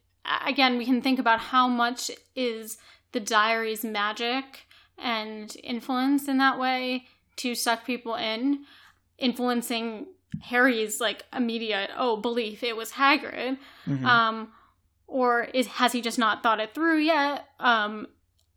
again, 0.47 0.77
we 0.79 0.85
can 0.85 1.01
think 1.03 1.19
about 1.19 1.39
how 1.41 1.69
much 1.69 2.11
is 2.35 2.79
the 3.13 3.21
diary's 3.21 3.85
magic 3.85 4.67
and 4.99 5.55
influence 5.63 6.27
in 6.29 6.39
that 6.39 6.59
way 6.59 7.07
to 7.37 7.55
suck 7.55 7.85
people 7.85 8.15
in, 8.15 8.65
influencing 9.19 10.07
Harry's 10.43 11.01
like 11.01 11.25
immediate 11.35 11.91
oh 11.97 12.17
belief 12.17 12.63
it 12.63 12.77
was 12.77 12.93
Hagrid, 12.93 13.59
Mhm. 13.87 14.05
um, 14.05 14.53
or 15.07 15.45
is 15.55 15.67
has 15.67 15.93
he 15.93 16.01
just 16.01 16.19
not 16.19 16.43
thought 16.43 16.61
it 16.61 16.75
through 16.75 16.99
yet? 16.99 17.49
Um, 17.59 18.09